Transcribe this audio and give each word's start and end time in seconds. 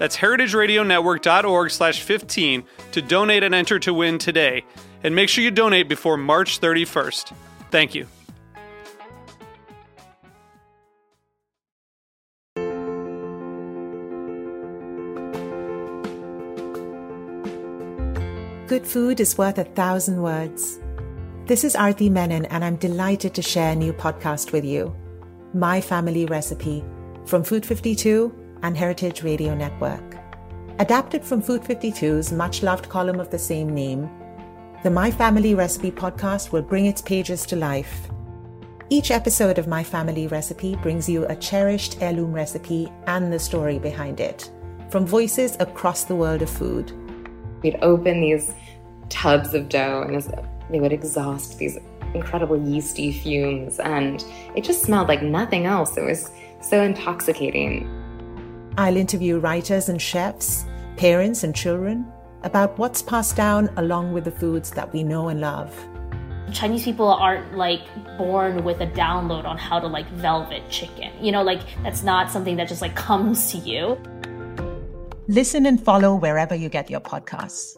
That's 0.00 0.16
heritageradionetwork.org 0.16 1.70
slash 1.70 2.00
15 2.00 2.64
to 2.92 3.02
donate 3.02 3.42
and 3.42 3.54
enter 3.54 3.78
to 3.80 3.92
win 3.92 4.16
today. 4.16 4.64
And 5.04 5.14
make 5.14 5.28
sure 5.28 5.44
you 5.44 5.50
donate 5.50 5.90
before 5.90 6.16
March 6.16 6.58
31st. 6.58 7.34
Thank 7.70 7.94
you. 7.94 8.06
Good 18.66 18.86
food 18.86 19.20
is 19.20 19.36
worth 19.36 19.58
a 19.58 19.64
thousand 19.64 20.22
words. 20.22 20.80
This 21.44 21.62
is 21.62 21.76
Arti 21.76 22.08
Menon, 22.08 22.46
and 22.46 22.64
I'm 22.64 22.76
delighted 22.76 23.34
to 23.34 23.42
share 23.42 23.72
a 23.72 23.76
new 23.76 23.92
podcast 23.92 24.52
with 24.52 24.64
you 24.64 24.96
My 25.52 25.82
Family 25.82 26.24
Recipe 26.24 26.82
from 27.26 27.44
Food 27.44 27.66
52 27.66 28.39
and 28.62 28.76
Heritage 28.76 29.22
Radio 29.22 29.54
Network. 29.54 30.16
Adapted 30.78 31.24
from 31.24 31.42
Food 31.42 31.62
52's 31.62 32.32
much 32.32 32.62
loved 32.62 32.88
column 32.88 33.20
of 33.20 33.30
the 33.30 33.38
same 33.38 33.74
name, 33.74 34.10
the 34.82 34.90
My 34.90 35.10
Family 35.10 35.54
Recipe 35.54 35.90
podcast 35.90 36.52
will 36.52 36.62
bring 36.62 36.86
its 36.86 37.02
pages 37.02 37.44
to 37.46 37.56
life. 37.56 38.08
Each 38.88 39.10
episode 39.10 39.58
of 39.58 39.68
My 39.68 39.84
Family 39.84 40.26
Recipe 40.26 40.74
brings 40.76 41.08
you 41.08 41.26
a 41.26 41.36
cherished 41.36 42.00
heirloom 42.00 42.32
recipe 42.32 42.90
and 43.06 43.32
the 43.32 43.38
story 43.38 43.78
behind 43.78 44.20
it, 44.20 44.50
from 44.88 45.06
voices 45.06 45.56
across 45.60 46.04
the 46.04 46.16
world 46.16 46.42
of 46.42 46.48
food. 46.48 46.92
We'd 47.62 47.78
open 47.82 48.22
these 48.22 48.54
tubs 49.10 49.52
of 49.52 49.68
dough 49.68 50.02
and 50.08 50.22
they 50.70 50.80
would 50.80 50.92
exhaust 50.92 51.58
these 51.58 51.78
incredible 52.14 52.56
yeasty 52.56 53.12
fumes, 53.12 53.78
and 53.80 54.24
it 54.56 54.64
just 54.64 54.82
smelled 54.82 55.08
like 55.08 55.22
nothing 55.22 55.66
else. 55.66 55.96
It 55.96 56.04
was 56.04 56.30
so 56.62 56.82
intoxicating. 56.82 57.88
I'll 58.76 58.96
interview 58.96 59.38
writers 59.38 59.88
and 59.88 60.00
chefs, 60.00 60.64
parents 60.96 61.44
and 61.44 61.54
children 61.54 62.10
about 62.42 62.78
what's 62.78 63.02
passed 63.02 63.36
down 63.36 63.68
along 63.76 64.12
with 64.12 64.24
the 64.24 64.30
foods 64.30 64.70
that 64.70 64.92
we 64.92 65.02
know 65.02 65.28
and 65.28 65.40
love. 65.40 65.76
Chinese 66.52 66.84
people 66.84 67.08
aren't 67.08 67.56
like 67.56 67.82
born 68.16 68.64
with 68.64 68.80
a 68.80 68.86
download 68.86 69.44
on 69.44 69.56
how 69.56 69.78
to 69.78 69.86
like 69.86 70.08
velvet 70.12 70.68
chicken. 70.68 71.12
You 71.20 71.32
know, 71.32 71.42
like 71.42 71.60
that's 71.82 72.02
not 72.02 72.30
something 72.30 72.56
that 72.56 72.68
just 72.68 72.82
like 72.82 72.96
comes 72.96 73.52
to 73.52 73.58
you. 73.58 73.98
Listen 75.28 75.66
and 75.66 75.80
follow 75.80 76.14
wherever 76.16 76.54
you 76.54 76.68
get 76.68 76.90
your 76.90 77.00
podcasts. 77.00 77.76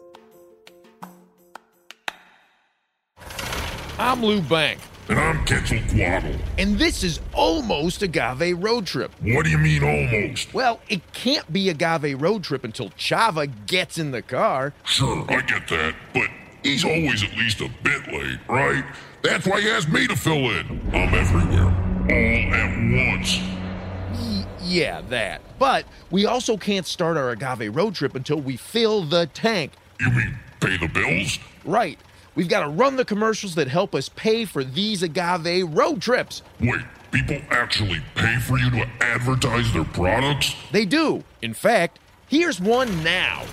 I'm 3.99 4.23
Lou 4.23 4.41
Bank. 4.41 4.79
And 5.09 5.19
I'm 5.19 5.45
Quetzalcoatl. 5.45 6.39
And 6.57 6.79
this 6.79 7.03
is 7.03 7.19
almost 7.33 8.01
Agave 8.01 8.57
Road 8.63 8.85
Trip. 8.85 9.11
What 9.21 9.43
do 9.43 9.51
you 9.51 9.57
mean 9.57 9.83
almost? 9.83 10.53
Well, 10.53 10.79
it 10.87 11.01
can't 11.11 11.51
be 11.51 11.69
Agave 11.69 12.21
Road 12.21 12.43
Trip 12.43 12.63
until 12.63 12.89
Chava 12.91 13.51
gets 13.67 13.97
in 13.97 14.11
the 14.11 14.21
car. 14.21 14.73
Sure, 14.85 15.25
I 15.29 15.41
get 15.41 15.67
that, 15.67 15.95
but 16.13 16.27
he's 16.63 16.85
always 16.85 17.21
at 17.21 17.35
least 17.37 17.59
a 17.59 17.69
bit 17.83 18.07
late, 18.13 18.39
right? 18.47 18.85
That's 19.23 19.45
why 19.45 19.59
he 19.61 19.69
asked 19.69 19.89
me 19.89 20.07
to 20.07 20.15
fill 20.15 20.49
in. 20.51 20.81
I'm 20.93 21.13
everywhere, 21.13 21.65
all 22.09 22.53
at 22.53 23.17
once. 23.17 23.39
Y- 24.13 24.45
yeah, 24.63 25.01
that. 25.09 25.41
But 25.59 25.85
we 26.11 26.25
also 26.25 26.55
can't 26.55 26.85
start 26.85 27.17
our 27.17 27.31
Agave 27.31 27.75
Road 27.75 27.95
Trip 27.95 28.15
until 28.15 28.39
we 28.39 28.55
fill 28.55 29.03
the 29.03 29.27
tank. 29.27 29.73
You 29.99 30.09
mean 30.11 30.37
pay 30.61 30.77
the 30.77 30.87
bills? 30.87 31.39
Right. 31.65 31.99
We've 32.35 32.49
got 32.49 32.61
to 32.61 32.69
run 32.69 32.95
the 32.95 33.05
commercials 33.05 33.55
that 33.55 33.67
help 33.67 33.93
us 33.93 34.09
pay 34.09 34.45
for 34.45 34.63
these 34.63 35.03
agave 35.03 35.69
road 35.73 36.01
trips. 36.01 36.41
Wait, 36.59 36.81
people 37.11 37.39
actually 37.51 38.01
pay 38.15 38.39
for 38.39 38.57
you 38.57 38.71
to 38.71 38.87
advertise 39.01 39.71
their 39.71 39.83
products? 39.83 40.55
They 40.71 40.85
do. 40.85 41.23
In 41.41 41.53
fact, 41.53 41.99
here's 42.27 42.59
one 42.59 43.03
now. 43.03 43.43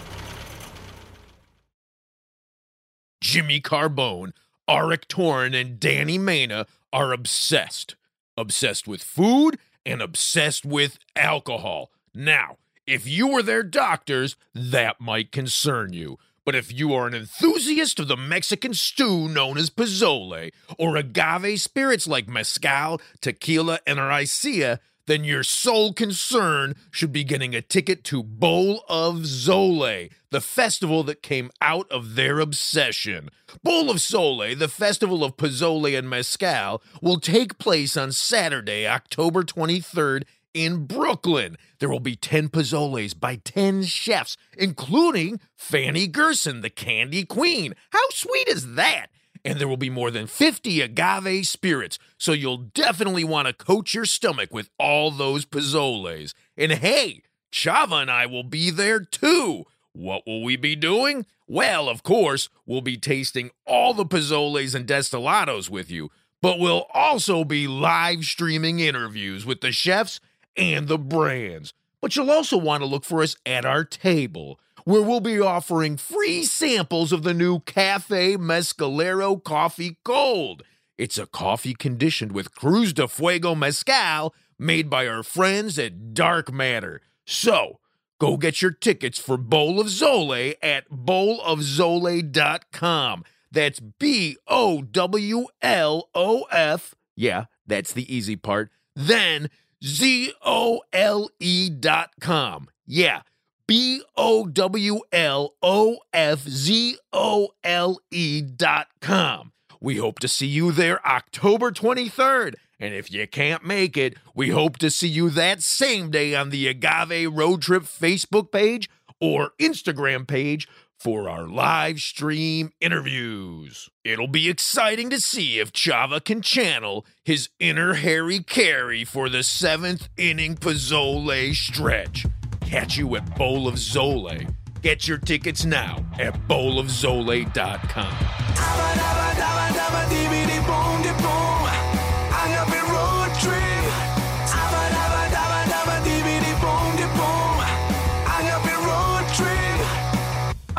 Jimmy 3.20 3.60
Carbone, 3.60 4.32
Arik 4.69 5.06
Torren, 5.06 5.54
and 5.54 5.78
Danny 5.78 6.16
Mena 6.16 6.66
are 6.92 7.12
obsessed. 7.12 7.96
Obsessed 8.36 8.88
with 8.88 9.02
food 9.02 9.58
and 9.84 10.00
obsessed 10.00 10.64
with 10.64 10.98
alcohol. 11.14 11.90
Now, 12.14 12.56
if 12.86 13.06
you 13.06 13.28
were 13.28 13.42
their 13.42 13.62
doctors, 13.62 14.36
that 14.54 15.00
might 15.00 15.30
concern 15.30 15.92
you. 15.92 16.19
But 16.44 16.54
if 16.54 16.72
you 16.72 16.94
are 16.94 17.06
an 17.06 17.14
enthusiast 17.14 18.00
of 18.00 18.08
the 18.08 18.16
Mexican 18.16 18.74
stew 18.74 19.28
known 19.28 19.58
as 19.58 19.70
pozole, 19.70 20.50
or 20.78 20.96
agave 20.96 21.60
spirits 21.60 22.06
like 22.06 22.28
mezcal, 22.28 23.00
tequila, 23.20 23.80
and 23.86 23.98
raicilla, 23.98 24.78
then 25.06 25.24
your 25.24 25.42
sole 25.42 25.92
concern 25.92 26.74
should 26.90 27.12
be 27.12 27.24
getting 27.24 27.54
a 27.54 27.60
ticket 27.60 28.04
to 28.04 28.22
Bowl 28.22 28.84
of 28.88 29.22
Zole, 29.22 30.10
the 30.30 30.40
festival 30.40 31.02
that 31.02 31.20
came 31.20 31.50
out 31.60 31.90
of 31.90 32.14
their 32.14 32.38
obsession. 32.38 33.28
Bowl 33.64 33.90
of 33.90 33.96
Zole, 33.96 34.56
the 34.56 34.68
festival 34.68 35.24
of 35.24 35.36
pozole 35.36 35.98
and 35.98 36.08
mezcal, 36.08 36.80
will 37.02 37.18
take 37.18 37.58
place 37.58 37.96
on 37.96 38.12
Saturday, 38.12 38.86
October 38.86 39.42
23rd 39.42 40.22
in 40.55 40.87
Brooklyn. 40.87 41.56
There 41.78 41.88
will 41.88 42.00
be 42.00 42.16
10 42.16 42.49
pozoles 42.49 43.19
by 43.19 43.37
10 43.37 43.84
chefs, 43.84 44.37
including 44.56 45.41
Fany 45.59 46.11
Gerson, 46.11 46.61
the 46.61 46.71
Candy 46.71 47.25
Queen. 47.25 47.75
How 47.91 48.09
sweet 48.11 48.49
is 48.49 48.75
that? 48.75 49.06
And 49.44 49.59
there 49.59 49.69
will 49.69 49.77
be 49.77 49.91
more 49.91 50.11
than 50.11 50.27
50 50.27 50.83
agave 50.83 51.47
spirits, 51.47 51.99
so 52.19 52.33
you'll 52.33 52.59
definitely 52.59 53.25
want 53.25 53.49
to 53.49 53.55
coat 53.55 53.94
your 53.94 54.05
stomach 54.05 54.53
with 54.53 54.69
all 54.78 55.11
those 55.11 55.47
pozoles. 55.47 56.34
And 56.59 56.72
hey, 56.72 57.22
Chava 57.50 58.03
and 58.03 58.11
I 58.11 58.27
will 58.27 58.43
be 58.43 58.71
there 58.71 59.00
too. 59.00 59.65
What 59.93 60.27
will 60.27 60.43
we 60.43 60.56
be 60.56 60.77
doing? 60.77 61.27
Well, 61.49 61.88
of 61.88 62.03
course, 62.03 62.49
we'll 62.65 62.81
be 62.81 62.97
tasting 62.97 63.50
all 63.67 63.93
the 63.93 64.05
pozoles 64.06 64.75
and 64.75 64.87
destilados 64.87 65.69
with 65.69 65.91
you, 65.91 66.11
but 66.43 66.59
we'll 66.61 66.87
also 66.94 67.43
be 67.43 67.67
live 67.67 68.25
streaming 68.25 68.78
interviews 68.78 69.44
with 69.44 69.61
the 69.62 69.72
chefs 69.72 70.21
and 70.56 70.88
the 70.88 70.99
brands. 70.99 71.72
But 72.00 72.16
you'll 72.16 72.31
also 72.31 72.56
want 72.56 72.83
to 72.83 72.87
look 72.87 73.05
for 73.05 73.22
us 73.22 73.37
at 73.44 73.65
our 73.65 73.84
table, 73.84 74.59
where 74.84 75.03
we'll 75.03 75.21
be 75.21 75.41
offering 75.41 75.97
free 75.97 76.44
samples 76.44 77.12
of 77.12 77.22
the 77.22 77.34
new 77.34 77.61
Cafe 77.61 78.37
Mescalero 78.37 79.43
Coffee 79.43 79.99
Cold. 80.05 80.62
It's 80.97 81.19
a 81.19 81.26
coffee 81.26 81.75
conditioned 81.75 82.32
with 82.32 82.55
Cruz 82.55 82.93
de 82.93 83.08
Fuego 83.08 83.55
Mezcal 83.55 84.35
made 84.58 84.91
by 84.91 85.06
our 85.06 85.23
friends 85.23 85.79
at 85.79 86.12
Dark 86.14 86.53
Matter. 86.53 87.00
So, 87.26 87.79
go 88.19 88.37
get 88.37 88.61
your 88.61 88.73
tickets 88.73 89.19
for 89.19 89.38
Bowl 89.38 89.81
of 89.81 89.87
Zole 89.87 90.55
at 90.62 90.91
bowlofzole.com. 90.91 93.25
That's 93.50 93.81
B 93.81 94.37
O 94.46 94.82
W 94.82 95.46
L 95.62 96.08
O 96.14 96.43
F. 96.53 96.94
Yeah, 97.17 97.46
that's 97.67 97.93
the 97.93 98.14
easy 98.14 98.37
part. 98.37 98.70
Then 98.94 99.50
Z 99.85 100.32
O 100.44 100.82
L 100.93 101.31
E 101.38 101.71
dot 101.71 102.11
com. 102.21 102.69
Yeah, 102.87 103.23
B 103.67 104.03
O 104.17 104.47
W 104.47 105.00
L 105.12 105.55
O 105.62 105.99
F 106.12 106.41
Z 106.41 106.99
O 107.12 107.49
L 107.65 107.99
E 108.11 108.43
dot 108.43 108.88
com. 109.00 109.53
We 109.81 109.97
hope 109.97 110.19
to 110.19 110.29
see 110.29 110.47
you 110.47 110.73
there 110.73 111.06
October 111.06 111.71
23rd. 111.71 112.56
And 112.79 112.94
if 112.94 113.11
you 113.12 113.27
can't 113.27 113.65
make 113.65 113.97
it, 113.97 114.17
we 114.35 114.50
hope 114.50 114.77
to 114.79 114.91
see 114.91 115.09
you 115.09 115.31
that 115.31 115.62
same 115.62 116.11
day 116.11 116.35
on 116.35 116.50
the 116.50 116.67
Agave 116.67 117.32
Road 117.32 117.62
Trip 117.62 117.85
Facebook 117.85 118.53
page 118.53 118.91
or 119.21 119.53
Instagram 119.59 120.27
page 120.27 120.69
for 121.00 121.29
our 121.31 121.47
live 121.49 121.99
stream 121.99 122.73
interviews. 122.81 123.88
It'll 124.05 124.29
be 124.29 124.50
exciting 124.50 125.08
to 125.11 125.20
see 125.20 125.58
if 125.58 125.73
Chava 125.73 126.23
can 126.23 126.43
channel 126.43 127.06
his 127.25 127.49
inner 127.58 127.94
Harry 127.94 128.41
Caray 128.41 129.05
for 129.05 129.31
the 129.31 129.43
seventh 129.43 130.08
inning 130.19 130.56
Pozole 130.56 131.55
stretch. 131.55 132.26
Catch 132.61 132.99
you 132.99 133.17
at 133.17 133.37
Bowl 133.37 133.67
of 133.67 133.76
Zole. 133.76 134.55
Get 134.82 135.08
your 135.08 135.19
tickets 135.19 135.64
now 135.64 136.05
at 136.19 136.35
bowlofzole.com. 136.47 138.14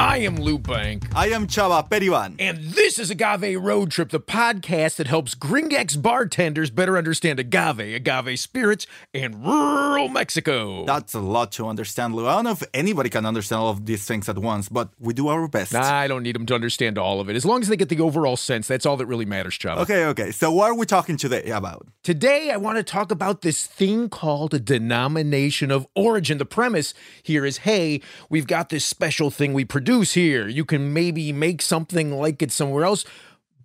I 0.02 0.18
am 0.18 0.36
Lou 0.36 0.58
Bank. 0.58 1.06
I 1.16 1.28
am 1.28 1.46
Chava 1.46 1.88
Periban. 1.88 2.36
And 2.40 2.58
this 2.58 2.98
is 2.98 3.12
Agave 3.12 3.62
Road 3.62 3.92
Trip, 3.92 4.10
the 4.10 4.20
podcast 4.20 4.96
that 4.96 5.06
helps 5.06 5.36
Gringex 5.36 6.02
bartenders 6.02 6.72
better 6.72 6.98
understand 6.98 7.40
agave, 7.40 7.80
agave 7.80 8.40
spirits, 8.40 8.88
and 9.14 9.46
rural 9.46 10.10
Mexico. 10.10 10.86
That's 10.86 11.14
a 11.14 11.20
lot 11.20 11.52
to 11.52 11.68
understand, 11.68 12.16
Lou. 12.16 12.28
I 12.28 12.34
don't 12.34 12.46
know 12.46 12.52
if 12.52 12.64
anybody 12.74 13.12
can 13.12 13.28
understand 13.28 13.62
all 13.62 13.70
of 13.70 13.86
these 13.86 14.04
things 14.04 14.28
at 14.28 14.40
once, 14.40 14.70
but 14.70 14.90
we 14.98 15.14
do 15.14 15.28
our 15.28 15.48
best. 15.48 15.76
I 15.76 16.08
don't 16.08 16.24
need 16.24 16.34
them 16.34 16.48
to 16.48 16.56
understand 16.56 16.98
all 16.98 17.22
of 17.22 17.30
it. 17.30 17.36
As 17.36 17.46
long 17.46 17.62
as 17.62 17.68
they 17.68 17.78
get 17.78 17.90
the 17.90 18.02
overall 18.02 18.38
sense, 18.38 18.68
that's 18.68 18.88
all 18.88 18.98
that 18.98 19.06
really 19.06 19.26
matters, 19.26 19.56
Chava. 19.56 19.82
Okay, 19.82 20.06
okay. 20.06 20.32
So 20.32 20.52
what 20.52 20.72
are 20.72 20.76
we 20.76 20.88
talking 20.88 21.16
today 21.16 21.52
about? 21.52 21.86
Today, 22.02 22.50
I 22.50 22.58
want 22.58 22.78
to 22.78 22.84
talk 22.84 23.12
about 23.12 23.44
this 23.44 23.68
thing 23.68 24.10
called 24.10 24.56
a 24.56 24.60
denomination 24.60 25.70
of 25.70 25.86
origin. 25.96 26.40
The 26.40 26.46
premise 26.46 26.96
here 27.22 27.46
is 27.46 27.60
hey, 27.60 28.02
we've 28.32 28.48
got 28.48 28.70
this 28.70 28.84
special 28.84 29.30
thing 29.30 29.54
we 29.54 29.64
produce 29.64 29.91
here. 30.00 30.48
You 30.48 30.64
can 30.64 30.94
maybe 30.94 31.34
make 31.34 31.62
something 31.62 32.12
like 32.18 32.42
it 32.42 32.52
somewhere 32.52 32.86
else. 32.86 33.04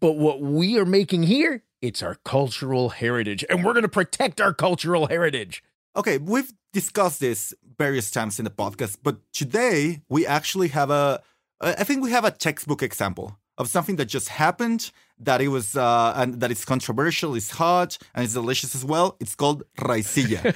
But 0.01 0.17
what 0.17 0.41
we 0.41 0.79
are 0.79 0.85
making 0.85 1.23
here, 1.23 1.63
it's 1.81 2.03
our 2.03 2.17
cultural 2.25 2.91
heritage. 2.91 3.45
And 3.49 3.65
we're 3.65 3.73
going 3.73 3.83
to 3.83 3.89
protect 3.89 4.41
our 4.41 4.53
cultural 4.53 5.07
heritage. 5.07 5.63
Okay, 5.95 6.19
we've 6.19 6.53
discussed 6.73 7.21
this 7.21 7.55
various 7.79 8.11
times 8.11 8.39
in 8.39 8.45
the 8.45 8.51
podcast, 8.51 8.99
but 9.03 9.19
today 9.33 10.03
we 10.09 10.27
actually 10.27 10.69
have 10.69 10.91
a, 10.91 11.23
I 11.61 11.85
think 11.85 12.03
we 12.03 12.11
have 12.11 12.25
a 12.25 12.31
textbook 12.31 12.83
example 12.83 13.39
of 13.59 13.69
something 13.69 13.97
that 13.97 14.07
just 14.07 14.29
happened 14.29 14.91
that 15.19 15.41
it 15.41 15.49
was 15.49 15.77
uh, 15.77 16.13
and 16.17 16.41
that 16.41 16.51
it's 16.51 16.65
controversial, 16.65 17.35
it's 17.35 17.51
hot, 17.51 17.97
and 18.15 18.25
it's 18.25 18.35
delicious 18.35 18.75
as 18.75 18.85
well. 18.85 19.17
It's 19.21 19.35
called 19.35 19.63
raicilla. 19.79 20.53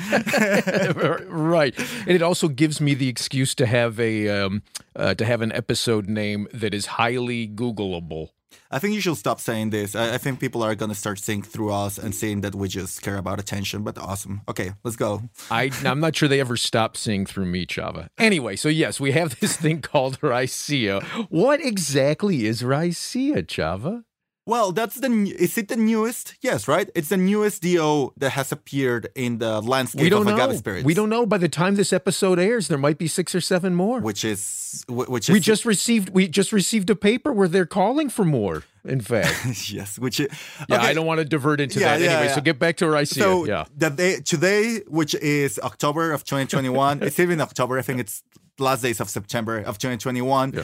right, 1.29 1.77
and 1.79 2.11
it 2.11 2.23
also 2.23 2.49
gives 2.49 2.81
me 2.81 2.95
the 2.95 3.09
excuse 3.09 3.55
to 3.55 3.67
have 3.67 3.99
a 3.99 4.29
um, 4.29 4.63
uh, 4.95 5.15
to 5.15 5.25
have 5.25 5.41
an 5.41 5.53
episode 5.53 6.09
name 6.09 6.47
that 6.53 6.75
is 6.75 6.87
highly 6.87 7.49
Googleable. 7.49 8.31
I 8.71 8.79
think 8.79 8.95
you 8.95 9.01
should 9.01 9.17
stop 9.17 9.41
saying 9.41 9.71
this. 9.71 9.95
I, 9.95 10.15
I 10.15 10.19
think 10.19 10.41
people 10.41 10.63
are 10.63 10.75
to 10.75 10.95
start 10.95 11.19
seeing 11.19 11.43
through 11.43 11.73
us 11.73 11.99
and 11.99 12.15
seeing 12.15 12.41
that 12.43 12.55
we 12.55 12.69
just 12.69 13.03
care 13.03 13.17
about 13.17 13.41
attention, 13.41 13.83
but 13.83 13.99
awesome. 13.99 14.43
Okay, 14.49 14.73
let's 14.85 14.97
go. 14.97 15.23
I, 15.51 15.71
I'm 15.85 16.01
not 16.01 16.17
sure 16.17 16.29
they 16.29 16.41
ever 16.41 16.57
stop 16.57 16.97
seeing 16.97 17.27
through 17.27 17.47
me, 17.47 17.67
Chava. 17.67 18.09
Anyway, 18.19 18.57
so 18.57 18.69
yes, 18.69 19.01
we 19.01 19.13
have 19.13 19.39
this 19.41 19.57
thing 19.57 19.81
called 19.91 20.21
Raicilla. 20.21 21.03
What 21.31 21.61
exactly 21.61 22.47
is 22.47 22.63
Raicilla, 22.63 23.45
Chava? 23.47 24.05
Well, 24.47 24.73
that's 24.73 24.97
the 24.97 25.09
is 25.39 25.57
it 25.59 25.69
the 25.69 25.77
newest? 25.77 26.35
Yes, 26.41 26.67
right. 26.67 26.89
It's 26.95 27.11
the 27.11 27.17
newest 27.17 27.63
DO 27.63 28.15
that 28.17 28.31
has 28.31 28.51
appeared 28.51 29.09
in 29.15 29.39
the 29.39 29.61
landscape 29.61 30.03
we 30.03 30.09
don't 30.09 30.27
of 30.27 30.37
know. 30.37 30.45
agave 30.45 30.59
spirits. 30.59 30.85
We 30.85 30.95
don't 30.95 31.11
know. 31.11 31.27
By 31.27 31.39
the 31.39 31.49
time 31.49 31.77
this 31.77 31.93
episode 31.93 32.39
airs, 32.39 32.69
there 32.69 32.79
might 32.79 32.99
be 32.99 33.07
six 33.07 33.35
or 33.35 33.41
seven 33.41 33.75
more. 33.75 34.01
Which 34.01 34.25
is 34.25 34.85
which 34.89 35.29
is 35.29 35.33
we 35.35 35.41
just 35.41 35.65
received 35.65 36.11
we 36.11 36.27
just 36.27 36.53
received 36.53 36.91
a 36.91 36.97
paper 36.97 37.33
where 37.33 37.49
they're 37.49 37.67
calling 37.67 38.09
for 38.09 38.25
more. 38.25 38.65
In 38.85 39.01
fact, 39.03 39.35
yes. 39.71 39.99
Which 39.99 40.21
is, 40.21 40.29
yeah, 40.69 40.79
okay. 40.79 40.87
I 40.87 40.95
don't 40.95 41.07
want 41.07 41.19
to 41.19 41.25
divert 41.27 41.61
into 41.61 41.79
Yeah, 41.79 41.99
that 41.99 42.05
yeah, 42.05 42.13
anyway. 42.13 42.35
So 42.35 42.41
get 42.41 42.59
back 42.59 42.77
to 42.79 42.87
Raicilla. 42.87 43.19
So 43.19 43.45
yeah. 43.45 43.65
the 43.77 43.91
day 43.91 44.21
today, 44.21 44.81
which 44.89 45.15
is 45.17 45.59
October 45.59 46.13
of 46.13 46.25
2021, 46.25 47.03
it's 47.03 47.21
even 47.21 47.41
October. 47.43 47.79
I 47.79 47.83
think 47.83 48.01
it's 48.01 48.23
last 48.59 48.83
days 48.83 49.01
of 49.01 49.11
September 49.11 49.59
of 49.59 49.77
2021. 49.79 50.53
Yeah. 50.55 50.63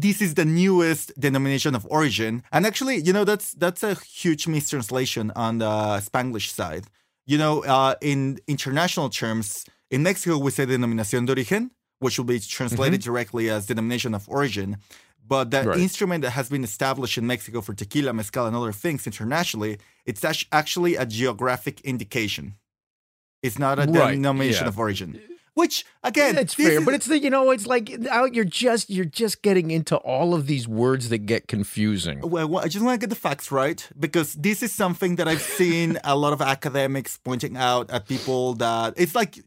This 0.00 0.20
is 0.22 0.34
the 0.34 0.44
newest 0.44 1.04
denomination 1.18 1.74
of 1.74 1.82
origin, 1.90 2.42
and 2.54 2.62
actually, 2.70 2.96
you 3.06 3.12
know, 3.12 3.24
that's 3.24 3.48
that's 3.62 3.82
a 3.82 3.94
huge 4.22 4.46
mistranslation 4.46 5.32
on 5.34 5.58
the 5.58 5.72
Spanglish 6.06 6.50
side. 6.58 6.84
You 7.26 7.38
know, 7.42 7.54
uh, 7.64 7.94
in 8.00 8.38
international 8.46 9.08
terms, 9.10 9.46
in 9.90 10.00
Mexico 10.02 10.38
we 10.38 10.50
say 10.50 10.66
denominación 10.66 11.26
de 11.26 11.32
origen, 11.32 11.70
which 11.98 12.16
will 12.18 12.24
be 12.34 12.38
translated 12.38 13.00
directly 13.08 13.50
as 13.50 13.66
denomination 13.66 14.14
of 14.14 14.22
origin. 14.28 14.76
But 15.26 15.50
Mm-hmm. 15.50 15.68
Right. 15.68 15.78
instrument 15.80 16.20
that 16.24 16.30
has 16.40 16.48
been 16.48 16.64
established 16.64 17.18
in 17.18 17.26
Mexico 17.26 17.60
for 17.60 17.74
tequila, 17.74 18.12
mezcal, 18.14 18.46
and 18.46 18.56
other 18.56 18.72
things 18.72 19.06
internationally, 19.06 19.76
it's 20.06 20.24
actually 20.60 20.96
a 20.96 21.04
geographic 21.04 21.76
indication. 21.82 22.54
It's 23.42 23.58
not 23.58 23.78
a 23.78 23.82
Right, 23.82 24.12
denomination 24.14 24.64
yeah. 24.64 24.68
of 24.72 24.78
origin. 24.78 25.20
Which 25.58 25.84
again, 26.04 26.36
That's 26.36 26.54
this 26.54 26.66
fair, 26.68 26.78
is- 26.78 26.84
but 26.84 26.94
it's 26.94 27.06
the 27.06 27.18
you 27.18 27.30
know 27.30 27.50
it's 27.50 27.66
like 27.66 27.90
out 28.10 28.32
you're 28.34 28.44
just 28.44 28.88
you're 28.88 29.04
just 29.22 29.42
getting 29.42 29.72
into 29.72 29.96
all 29.96 30.32
of 30.34 30.46
these 30.46 30.68
words 30.68 31.08
that 31.08 31.18
get 31.26 31.48
confusing. 31.48 32.20
Well, 32.22 32.58
I 32.58 32.68
just 32.68 32.84
want 32.84 33.00
to 33.00 33.04
get 33.04 33.10
the 33.10 33.20
facts 33.28 33.50
right 33.50 33.80
because 33.98 34.34
this 34.34 34.62
is 34.62 34.72
something 34.72 35.16
that 35.16 35.26
I've 35.26 35.42
seen 35.42 35.98
a 36.04 36.14
lot 36.16 36.32
of 36.32 36.40
academics 36.40 37.16
pointing 37.16 37.56
out 37.56 37.90
at 37.90 38.06
people 38.06 38.54
that 38.54 38.94
it's 38.96 39.16
like 39.16 39.40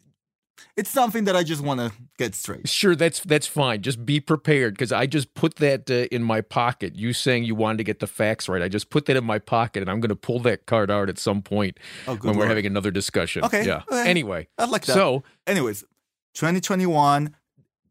it's 0.78 0.90
something 0.90 1.26
that 1.26 1.36
I 1.36 1.44
just 1.44 1.62
want 1.62 1.80
to 1.80 1.92
get 2.18 2.36
straight. 2.36 2.68
Sure, 2.70 2.96
that's 2.96 3.20
that's 3.22 3.48
fine. 3.48 3.82
Just 3.82 4.06
be 4.06 4.20
prepared 4.20 4.74
because 4.74 4.92
I 4.92 5.06
just 5.06 5.34
put 5.34 5.56
that 5.56 5.90
uh, 5.90 6.08
in 6.16 6.24
my 6.24 6.42
pocket. 6.42 6.96
You 6.96 7.14
saying 7.14 7.44
you 7.46 7.56
wanted 7.56 7.78
to 7.80 7.84
get 7.84 8.00
the 8.00 8.08
facts 8.08 8.48
right, 8.48 8.62
I 8.62 8.68
just 8.70 8.90
put 8.90 9.06
that 9.08 9.18
in 9.18 9.24
my 9.24 9.40
pocket, 9.40 9.82
and 9.82 9.90
I'm 9.90 10.00
going 10.00 10.10
to 10.10 10.16
pull 10.16 10.40
that 10.42 10.66
card 10.68 10.92
out 10.92 11.10
at 11.10 11.18
some 11.18 11.42
point 11.42 11.78
Oh, 12.08 12.16
when 12.18 12.38
we're 12.38 12.48
having 12.48 12.66
another 12.66 12.92
discussion. 12.92 13.44
Okay, 13.46 13.66
Yeah. 13.66 13.82
okay. 13.92 14.10
Anyway, 14.10 14.48
I 14.58 14.66
like 14.66 14.86
that. 14.86 14.94
so 14.94 15.24
Anyways, 15.48 15.84
2021, 16.34 17.36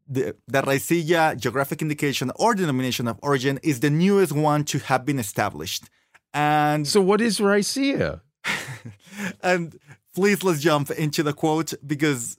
the, 0.07 0.35
the 0.47 0.61
Raicilla 0.61 1.37
geographic 1.37 1.81
indication 1.81 2.31
or 2.35 2.53
denomination 2.53 3.07
of 3.07 3.19
origin 3.21 3.59
is 3.63 3.79
the 3.79 3.89
newest 3.89 4.33
one 4.33 4.63
to 4.65 4.79
have 4.79 5.05
been 5.05 5.19
established. 5.19 5.89
And 6.33 6.87
so 6.87 7.01
what 7.01 7.21
is 7.21 7.39
Raicilla? 7.39 8.21
and 9.43 9.77
please 10.15 10.43
let's 10.43 10.61
jump 10.61 10.91
into 10.91 11.23
the 11.23 11.33
quote 11.33 11.73
because 11.85 12.37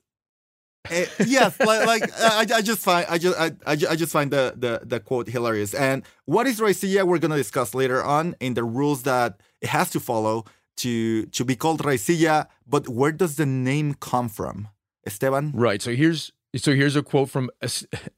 eh, 0.91 1.07
yes 1.27 1.59
like, 1.65 1.87
like 1.87 2.21
I, 2.21 2.47
I 2.57 2.63
just 2.63 2.81
find 2.81 3.07
i 3.09 3.19
just 3.19 3.39
I, 3.39 3.47
I, 3.67 3.73
I 3.73 3.97
just 3.97 4.13
find 4.13 4.31
the, 4.31 4.55
the 4.57 4.81
the 4.85 5.01
quote 5.01 5.29
hilarious 5.29 5.75
and 5.75 6.03
what 6.25 6.47
is 6.47 6.61
raicilla 6.61 7.05
we're 7.05 7.19
going 7.19 7.31
to 7.31 7.37
discuss 7.37 7.75
later 7.75 8.03
on 8.03 8.35
in 8.41 8.55
the 8.55 8.65
rules 8.65 9.05
that 9.05 9.41
it 9.61 9.69
has 9.69 9.91
to 9.91 10.01
follow 10.01 10.45
to 10.79 11.27
to 11.27 11.45
be 11.45 11.57
called 11.57 11.83
raicilla 11.83 12.47
but 12.67 12.89
where 12.89 13.13
does 13.13 13.37
the 13.37 13.47
name 13.47 13.95
come 13.95 14.29
from 14.29 14.69
esteban 15.07 15.53
Right. 15.55 15.83
So 15.83 15.95
here's 15.95 16.33
so 16.57 16.75
here's 16.75 16.97
a 16.97 17.03
quote 17.03 17.31
from 17.31 17.51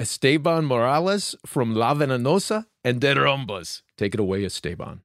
Esteban 0.00 0.64
Morales 0.64 1.36
from 1.46 1.74
La 1.74 1.94
Venenosa 1.94 2.66
and 2.82 3.00
De 3.00 3.14
Rombas. 3.14 3.82
Take 3.96 4.14
it 4.14 4.20
away, 4.20 4.44
Esteban. 4.44 5.02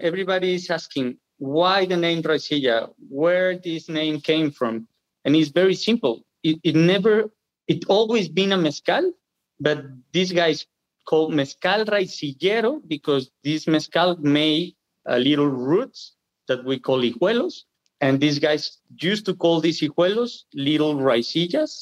everybody 0.00 0.54
is 0.54 0.70
asking 0.70 1.16
why 1.38 1.84
the 1.86 1.96
name 1.96 2.22
Raicilla, 2.22 2.90
where 3.08 3.58
this 3.58 3.88
name 3.88 4.20
came 4.20 4.50
from. 4.50 4.86
And 5.24 5.34
it's 5.36 5.50
very 5.50 5.74
simple. 5.74 6.24
It, 6.42 6.58
it 6.62 6.76
never, 6.76 7.30
it 7.66 7.84
always 7.88 8.28
been 8.28 8.52
a 8.52 8.56
mezcal, 8.56 9.12
but 9.60 9.84
these 10.12 10.32
guys 10.32 10.66
called 11.06 11.34
mezcal 11.34 11.84
raicillero 11.84 12.80
because 12.86 13.30
this 13.42 13.66
mezcal 13.66 14.16
made 14.18 14.74
uh, 15.08 15.16
little 15.16 15.48
roots 15.48 16.14
that 16.48 16.64
we 16.64 16.78
call 16.78 17.00
hijuelos. 17.02 17.64
And 18.04 18.20
these 18.20 18.38
guys 18.48 18.62
used 19.10 19.24
to 19.28 19.34
call 19.42 19.56
these 19.60 19.80
hijuelos 19.80 20.32
little 20.68 20.94
raicillas. 21.08 21.72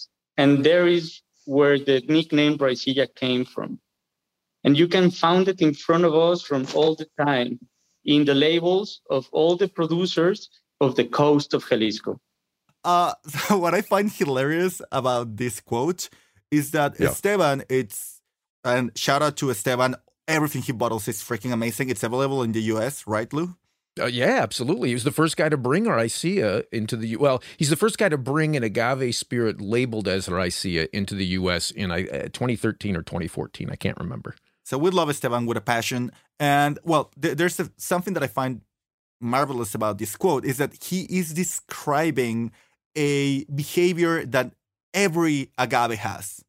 And 0.40 0.50
there 0.68 0.86
is 0.86 1.04
where 1.46 1.78
the 1.88 1.96
nickname 2.16 2.56
raicilla 2.64 3.06
came 3.22 3.44
from. 3.44 3.70
And 4.64 4.72
you 4.80 4.86
can 4.86 5.10
find 5.10 5.44
it 5.52 5.60
in 5.66 5.74
front 5.74 6.04
of 6.04 6.14
us 6.14 6.38
from 6.48 6.62
all 6.76 6.94
the 6.94 7.08
time 7.26 7.58
in 8.04 8.24
the 8.24 8.36
labels 8.46 8.88
of 9.16 9.22
all 9.32 9.56
the 9.62 9.66
producers 9.78 10.38
of 10.80 10.94
the 10.98 11.06
coast 11.20 11.54
of 11.54 11.60
Jalisco. 11.68 12.12
uh 12.84 13.12
so 13.34 13.58
what 13.62 13.74
i 13.78 13.82
find 13.92 14.06
hilarious 14.20 14.74
about 15.00 15.26
this 15.42 15.56
quote 15.70 16.02
is 16.58 16.64
that 16.76 16.90
Yeah. 16.98 17.06
esteban 17.10 17.56
it's 17.78 18.00
and 18.72 18.84
shout 19.04 19.22
out 19.26 19.36
to 19.40 19.44
esteban 19.54 19.92
everything 20.36 20.62
he 20.68 20.72
bottles 20.82 21.06
is 21.12 21.18
freaking 21.28 21.52
amazing 21.58 21.86
it's 21.92 22.04
available 22.10 22.40
in 22.46 22.50
the 22.56 22.62
us 22.76 22.94
right 23.14 23.30
lou 23.36 23.46
Uh, 24.00 24.06
yeah, 24.06 24.40
absolutely. 24.42 24.88
He 24.88 24.94
was 24.94 25.04
the 25.04 25.12
first 25.12 25.36
guy 25.36 25.50
to 25.50 25.56
bring 25.58 25.84
Raicilla 25.84 26.64
into 26.72 26.96
the 26.96 27.08
U- 27.08 27.18
well. 27.18 27.42
He's 27.58 27.68
the 27.68 27.76
first 27.76 27.98
guy 27.98 28.08
to 28.08 28.16
bring 28.16 28.56
an 28.56 28.62
agave 28.62 29.14
spirit 29.14 29.60
labeled 29.60 30.08
as 30.08 30.28
Raicilla 30.28 30.88
into 30.92 31.14
the 31.14 31.26
U.S. 31.26 31.70
in 31.70 31.90
uh, 31.90 31.96
2013 32.32 32.96
or 32.96 33.02
2014. 33.02 33.68
I 33.70 33.76
can't 33.76 33.98
remember. 33.98 34.34
So 34.64 34.78
we 34.78 34.90
love 34.90 35.10
Esteban 35.10 35.44
with 35.44 35.58
a 35.58 35.60
passion. 35.60 36.10
And 36.40 36.78
well, 36.84 37.10
th- 37.20 37.36
there's 37.36 37.60
a, 37.60 37.70
something 37.76 38.14
that 38.14 38.22
I 38.22 38.28
find 38.28 38.62
marvelous 39.20 39.74
about 39.74 39.98
this 39.98 40.16
quote 40.16 40.44
is 40.44 40.56
that 40.58 40.82
he 40.82 41.02
is 41.02 41.34
describing 41.34 42.50
a 42.96 43.44
behavior 43.44 44.24
that 44.24 44.52
every 44.94 45.50
agave 45.58 45.98
has. 45.98 46.42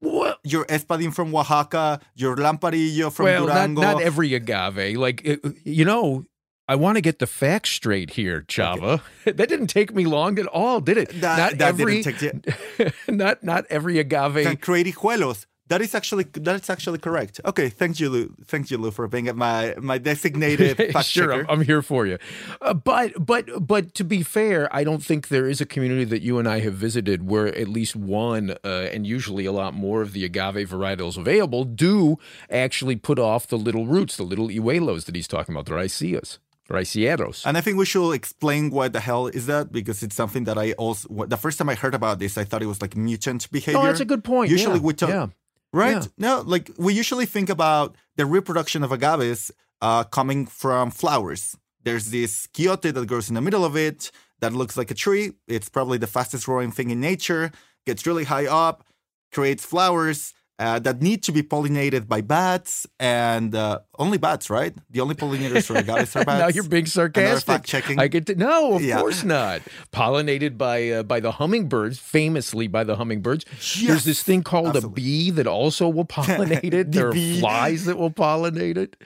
Well, 0.00 0.36
your 0.44 0.64
espadín 0.66 1.12
from 1.12 1.34
Oaxaca, 1.34 2.00
your 2.14 2.36
lamparillo 2.36 3.12
from 3.12 3.24
well, 3.24 3.46
not, 3.46 3.54
Durango. 3.54 3.82
not 3.82 4.02
every 4.02 4.34
agave. 4.34 4.96
Like, 4.96 5.26
you 5.64 5.84
know, 5.84 6.24
I 6.68 6.74
want 6.74 6.96
to 6.96 7.00
get 7.00 7.18
the 7.20 7.26
facts 7.26 7.70
straight 7.70 8.10
here, 8.10 8.44
Chava. 8.48 9.00
that 9.24 9.48
didn't 9.48 9.68
take 9.68 9.94
me 9.94 10.04
long 10.04 10.38
at 10.38 10.46
all, 10.46 10.80
did 10.80 10.98
it? 10.98 11.20
That- 11.20 11.38
not 11.38 11.58
that 11.58 11.68
every, 11.68 12.02
didn't 12.02 12.44
take 12.76 13.08
not 13.08 13.44
not 13.44 13.64
every 13.70 13.98
agave. 13.98 14.44
can 14.44 14.56
create 14.56 14.86
hijuelos. 14.86 15.46
That 15.68 15.80
is 15.82 15.96
actually 15.96 16.24
that 16.24 16.62
is 16.62 16.70
actually 16.70 16.98
correct. 16.98 17.40
Okay, 17.44 17.68
thank 17.68 17.98
you, 17.98 18.08
Lou. 18.08 18.34
Thank 18.44 18.70
you, 18.70 18.78
Lou, 18.78 18.92
for 18.92 19.08
being 19.08 19.28
my 19.36 19.74
my 19.78 19.98
designated 19.98 20.76
fact 20.92 21.08
sure, 21.08 21.32
I'm. 21.32 21.46
I'm 21.48 21.60
here 21.62 21.82
for 21.82 22.06
you. 22.06 22.18
Uh, 22.60 22.72
but 22.72 23.12
but 23.18 23.66
but 23.66 23.92
to 23.94 24.04
be 24.04 24.22
fair, 24.22 24.68
I 24.74 24.84
don't 24.84 25.02
think 25.02 25.26
there 25.26 25.48
is 25.48 25.60
a 25.60 25.66
community 25.66 26.04
that 26.04 26.22
you 26.22 26.38
and 26.38 26.48
I 26.48 26.60
have 26.60 26.74
visited 26.74 27.28
where 27.28 27.48
at 27.48 27.66
least 27.66 27.96
one, 27.96 28.54
uh, 28.64 28.68
and 28.92 29.04
usually 29.06 29.44
a 29.44 29.52
lot 29.52 29.74
more 29.74 30.02
of 30.02 30.12
the 30.12 30.24
agave 30.24 30.70
varietals 30.70 31.16
available, 31.16 31.64
do 31.64 32.16
actually 32.48 32.94
put 32.94 33.18
off 33.18 33.48
the 33.48 33.58
little 33.58 33.86
roots, 33.86 34.16
the 34.16 34.22
little 34.22 34.48
iuelos 34.48 35.06
that 35.06 35.16
he's 35.16 35.26
talking 35.26 35.52
about, 35.52 35.66
the 35.66 35.72
raicillas, 35.72 36.38
raicieros. 36.70 37.44
And 37.46 37.56
I 37.56 37.60
think 37.60 37.78
we 37.78 37.86
should 37.86 38.12
explain 38.12 38.70
what 38.70 38.92
the 38.92 39.00
hell 39.00 39.26
is 39.26 39.46
that 39.46 39.72
because 39.72 40.02
it's 40.02 40.16
something 40.16 40.44
that 40.44 40.58
I 40.58 40.72
also 40.72 41.08
the 41.26 41.36
first 41.36 41.58
time 41.58 41.68
I 41.68 41.74
heard 41.74 41.94
about 41.94 42.18
this, 42.18 42.36
I 42.36 42.44
thought 42.44 42.62
it 42.62 42.66
was 42.66 42.82
like 42.82 42.96
mutant 42.96 43.50
behavior. 43.50 43.80
Oh, 43.80 43.84
that's 43.84 44.00
a 44.00 44.04
good 44.04 44.24
point. 44.24 44.50
Usually 44.50 44.76
yeah. 44.76 44.82
we 44.82 44.92
talk, 44.94 45.08
yeah. 45.08 45.26
right? 45.72 46.02
Yeah. 46.02 46.08
No, 46.18 46.42
like 46.44 46.70
we 46.78 46.94
usually 46.94 47.26
think 47.26 47.48
about 47.48 47.96
the 48.16 48.26
reproduction 48.26 48.82
of 48.82 48.90
agaves 48.90 49.50
uh, 49.80 50.04
coming 50.04 50.46
from 50.46 50.90
flowers. 50.90 51.56
There's 51.82 52.10
this 52.10 52.48
quiote 52.48 52.92
that 52.92 53.06
grows 53.06 53.28
in 53.28 53.34
the 53.34 53.40
middle 53.40 53.64
of 53.64 53.76
it 53.76 54.10
that 54.40 54.52
looks 54.52 54.76
like 54.76 54.90
a 54.90 54.94
tree. 54.94 55.32
It's 55.46 55.68
probably 55.68 55.98
the 55.98 56.06
fastest 56.06 56.46
growing 56.46 56.72
thing 56.72 56.90
in 56.90 57.00
nature. 57.00 57.52
Gets 57.86 58.06
really 58.06 58.24
high 58.24 58.46
up, 58.46 58.84
creates 59.32 59.64
flowers 59.64 60.34
uh, 60.58 60.78
that 60.78 61.02
need 61.02 61.22
to 61.22 61.32
be 61.32 61.42
pollinated 61.42 62.08
by 62.08 62.22
bats 62.22 62.86
and 62.98 63.54
uh, 63.54 63.80
only 63.98 64.16
bats, 64.16 64.48
right? 64.48 64.74
The 64.90 65.00
only 65.00 65.14
pollinators 65.14 65.66
for 65.66 65.74
agaves 65.76 66.16
are 66.16 66.24
bats. 66.24 66.40
now 66.40 66.48
you're 66.48 66.64
being 66.68 66.86
sarcastic. 66.86 67.44
fact 67.46 67.66
checking. 67.66 67.98
I 67.98 68.08
get 68.08 68.24
to 68.26 68.34
no, 68.36 68.74
of 68.74 68.82
Yeah. 68.82 68.98
course 69.00 69.22
not. 69.22 69.60
Pollinated 69.92 70.56
by 70.56 70.88
uh, 70.90 71.02
by 71.02 71.20
the 71.20 71.32
hummingbirds, 71.32 71.98
famously 71.98 72.68
by 72.68 72.84
the 72.84 72.96
hummingbirds. 72.96 73.44
There's 73.84 74.04
this 74.04 74.22
thing 74.22 74.42
called 74.42 74.68
absolutely. 74.76 74.92
a 74.92 74.94
bee 75.04 75.30
that 75.32 75.46
also 75.46 75.88
will 75.88 76.06
pollinate 76.16 76.72
it. 76.72 76.90
The 76.92 76.98
there 76.98 77.08
are 77.08 77.12
bee. 77.12 77.38
flies 77.40 77.84
that 77.84 77.98
will 77.98 78.10
pollinate 78.10 78.78
it. 78.78 78.96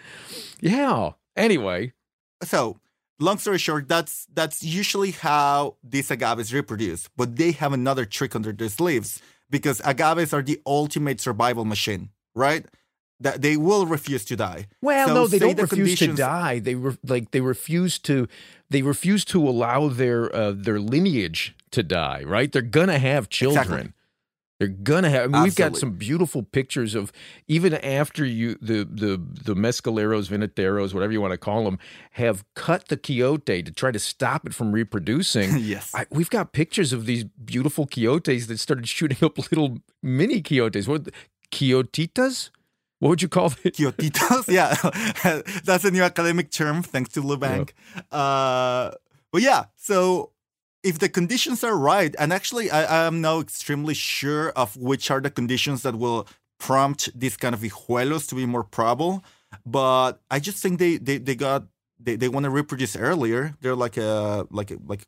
Yeah. 0.61 1.13
Anyway, 1.37 1.93
so 2.45 2.79
long 3.19 3.37
story 3.39 3.59
short 3.59 3.87
that's 3.89 4.27
that's 4.33 4.63
usually 4.63 5.11
how 5.11 5.77
these 5.85 6.11
agaves 6.11 6.55
reproduce 6.55 7.07
but 7.19 7.37
they 7.37 7.53
have 7.53 7.71
another 7.75 8.07
trick 8.07 8.35
under 8.35 8.51
their 8.51 8.71
sleeves 8.71 9.21
because 9.51 9.81
agaves 9.85 10.33
are 10.33 10.43
the 10.43 10.61
ultimate 10.67 11.21
survival 11.21 11.65
machine 11.65 12.11
right 12.35 12.67
that 13.21 13.43
they 13.43 13.57
will 13.57 13.87
refuse 13.87 14.25
to 14.25 14.37
die 14.37 14.67
well, 14.81 15.09
So 15.09 15.15
no, 15.15 15.27
they 15.27 15.39
don't 15.39 15.57
the 15.57 15.63
refuse 15.63 15.99
to 15.99 16.15
die. 16.15 16.59
They 16.59 16.75
re- 16.75 16.97
like 17.07 17.31
they 17.33 17.41
refuse 17.41 17.99
to 18.01 18.29
they 18.71 18.83
refuse 18.83 19.25
to 19.27 19.47
allow 19.47 19.89
their 19.89 20.35
uh, 20.35 20.53
their 20.57 20.81
lineage 20.81 21.55
to 21.73 21.83
die. 21.83 22.23
Right? 22.25 22.51
They're 22.51 22.63
gonna 22.63 22.99
have 22.99 23.29
children. 23.29 23.63
Exactly. 23.65 23.93
They're 24.61 24.69
gonna 24.69 25.09
have. 25.09 25.25
I 25.25 25.27
mean, 25.29 25.43
we've 25.45 25.57
got 25.57 25.79
some 25.79 25.93
beautiful 25.93 26.43
pictures 26.43 26.95
of 26.95 27.13
even 27.49 27.73
after 27.73 28.27
you 28.27 28.59
the 28.61 28.85
the 28.85 29.19
the 29.45 29.55
mezcaleros, 29.55 30.29
vinateros, 30.29 30.93
whatever 30.93 31.15
you 31.15 31.21
want 31.23 31.33
to 31.33 31.39
call 31.39 31.65
them, 31.65 31.79
have 32.11 32.45
cut 32.55 32.89
the 32.89 32.99
quiote 32.99 33.47
to 33.47 33.73
try 33.73 33.91
to 33.91 33.99
stop 33.99 34.47
it 34.47 34.53
from 34.53 34.73
reproducing. 34.73 35.57
yes 35.59 35.91
I, 35.95 36.05
we've 36.11 36.29
got 36.29 36.53
pictures 36.53 36.93
of 36.93 37.07
these 37.07 37.25
beautiful 37.25 37.87
quiotes 37.87 38.49
that 38.49 38.59
started 38.59 38.87
shooting 38.87 39.17
up 39.25 39.39
little 39.39 39.79
mini 40.03 40.43
quiotes. 40.43 40.87
What 40.87 41.09
quiotitas? 41.51 42.51
What 42.99 43.09
would 43.09 43.23
you 43.23 43.29
call 43.29 43.55
it? 43.65 43.77
Quiotitos, 43.77 44.47
yeah, 44.53 44.75
that's 45.65 45.87
a 45.87 45.91
new 45.91 46.03
academic 46.03 46.51
term 46.51 46.83
thanks 46.83 47.09
to 47.15 47.23
Lou 47.23 47.39
Bank. 47.39 47.73
Uh, 48.13 48.91
but 49.33 49.41
yeah, 49.41 49.65
so 49.77 50.33
if 50.83 50.99
the 50.99 51.09
conditions 51.09 51.63
are 51.65 51.77
right, 51.77 52.15
and 52.19 52.33
actually 52.33 52.71
I, 52.71 53.07
I'm 53.07 53.21
now 53.21 53.41
extremely 53.41 53.95
sure 53.95 54.51
of 54.51 54.77
which 54.77 55.11
are 55.11 55.21
the 55.21 55.31
conditions 55.31 55.83
that 55.83 55.97
will 55.97 56.27
prompt 56.59 57.09
this 57.19 57.37
kind 57.37 57.55
of 57.55 57.61
hijuelos 57.61 58.29
to 58.29 58.35
be 58.35 58.47
more 58.47 58.65
probable. 58.65 59.25
But 59.67 60.21
I 60.31 60.39
just 60.41 60.63
think 60.63 60.79
they 60.79 60.97
they, 60.97 61.19
they 61.19 61.35
got 61.35 61.65
they, 61.99 62.17
they 62.17 62.29
want 62.29 62.45
to 62.45 62.51
reproduce 62.51 62.97
earlier. 62.97 63.55
They're 63.61 63.77
like 63.77 63.97
a 63.97 64.47
like 64.51 64.71
a, 64.71 64.79
like 64.87 65.07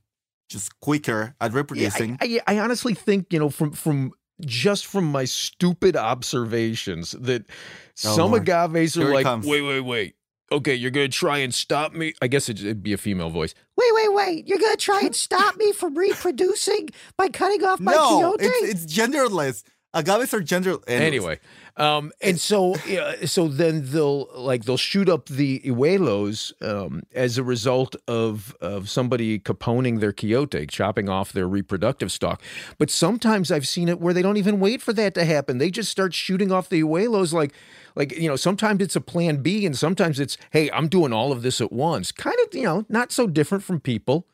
just 0.49 0.79
quicker 0.81 1.35
at 1.41 1.53
Yeah, 1.53 1.57
reproducing. 1.59 2.19
I, 2.21 2.41
I, 2.47 2.57
I 2.57 2.59
honestly 2.61 2.95
think 2.95 3.33
you 3.33 3.39
know 3.39 3.49
from 3.51 3.73
from 3.73 4.13
just 4.41 4.87
from 4.87 5.05
my 5.05 5.25
stupid 5.25 5.97
observations 5.97 7.13
that 7.13 7.45
Oh, 7.49 7.55
some 7.95 8.31
Lord. 8.33 8.43
agaves 8.43 8.97
are 8.97 9.11
it 9.11 9.15
like, 9.25 9.45
wait, 9.45 9.63
wait, 9.63 9.81
wait. 9.81 10.15
Okay, 10.51 10.75
you're 10.75 10.91
gonna 10.91 11.09
try 11.09 11.39
and 11.39 11.55
stop 11.55 11.93
me. 11.95 12.15
I 12.21 12.27
guess 12.27 12.49
it'd, 12.49 12.65
it'd 12.65 12.83
be 12.83 12.93
a 12.93 12.99
female 12.99 13.31
voice. 13.31 13.55
Wait, 13.83 13.95
wait, 13.95 14.15
wait. 14.15 14.49
You're 14.49 14.59
gonna 14.59 14.77
try 14.77 15.01
and 15.01 15.15
stop 15.15 15.57
me 15.57 15.73
from 15.73 15.97
reproducing 15.97 16.91
by 17.17 17.29
cutting 17.29 17.65
off 17.65 17.81
my 17.81 17.93
no, 17.93 18.35
quiote? 18.37 18.43
it's 18.43 18.85
it's 18.85 18.95
genderless. 18.95 19.65
Agaves 19.95 20.33
are 20.33 20.41
gender. 20.41 20.79
anyways. 20.87 21.07
Anyway, 21.07 21.39
um, 21.77 22.13
and 22.23 22.41
so 22.41 22.77
yeah, 22.87 23.27
so 23.27 23.49
then 23.49 23.83
they'll 23.85 24.29
like 24.35 24.65
they'll 24.65 24.79
shoot 24.79 25.09
up 25.09 25.27
the 25.27 25.61
iuelos 25.61 26.53
um, 26.63 27.03
as 27.15 27.37
a 27.37 27.43
result 27.45 27.97
of 28.09 28.55
of 28.61 28.89
somebody 28.89 29.39
caponing 29.39 30.01
their 30.01 30.13
quiote, 30.13 30.69
chopping 30.71 31.09
off 31.11 31.33
their 31.33 31.47
reproductive 31.47 32.11
stock. 32.11 32.43
But 32.79 32.89
sometimes 32.89 33.51
I've 33.51 33.69
seen 33.69 33.89
it 33.89 34.01
where 34.01 34.15
they 34.15 34.23
don't 34.23 34.39
even 34.39 34.61
wait 34.61 34.81
for 34.81 34.93
that 34.95 35.15
to 35.15 35.25
happen. 35.25 35.59
They 35.59 35.71
just 35.71 35.91
start 35.91 36.15
shooting 36.15 36.51
off 36.53 36.69
the 36.71 36.83
iuelos 36.83 37.33
like 37.33 37.53
like 37.97 38.13
you 38.17 38.29
know 38.29 38.37
sometimes 38.37 38.83
it's 38.83 38.97
a 38.97 39.01
plan 39.01 39.43
B 39.43 39.67
and 39.67 39.77
sometimes 39.77 40.19
it's 40.21 40.37
hey 40.51 40.71
I'm 40.71 40.89
doing 40.89 41.13
all 41.13 41.33
of 41.33 41.43
this 41.43 41.61
at 41.61 41.73
once. 41.73 42.13
Kind 42.13 42.37
of 42.47 42.55
you 42.55 42.65
know 42.65 42.85
not 42.89 43.13
so 43.13 43.27
different 43.27 43.65
from 43.65 43.81
people, 43.81 44.27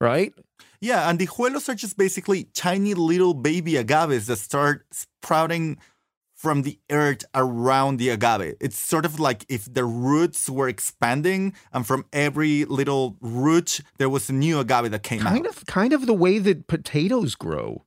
right? 0.00 0.32
Yeah, 0.80 1.10
and 1.10 1.18
the 1.18 1.26
huelos 1.26 1.68
are 1.68 1.74
just 1.74 1.96
basically 1.96 2.44
tiny 2.54 2.94
little 2.94 3.34
baby 3.34 3.72
agaves 3.76 4.26
that 4.26 4.36
start 4.36 4.86
sprouting 4.92 5.78
from 6.36 6.62
the 6.62 6.78
earth 6.88 7.24
around 7.34 7.96
the 7.96 8.10
agave. 8.10 8.54
It's 8.60 8.78
sort 8.78 9.04
of 9.04 9.18
like 9.18 9.44
if 9.48 9.72
the 9.72 9.84
roots 9.84 10.48
were 10.48 10.68
expanding, 10.68 11.52
and 11.72 11.84
from 11.84 12.04
every 12.12 12.64
little 12.64 13.16
root 13.20 13.80
there 13.98 14.08
was 14.08 14.30
a 14.30 14.32
new 14.32 14.60
agave 14.60 14.92
that 14.92 15.02
came 15.02 15.20
Kind 15.20 15.46
out. 15.48 15.56
of 15.56 15.66
kind 15.66 15.92
of 15.92 16.06
the 16.06 16.14
way 16.14 16.38
that 16.38 16.68
potatoes 16.68 17.34
grow. 17.34 17.84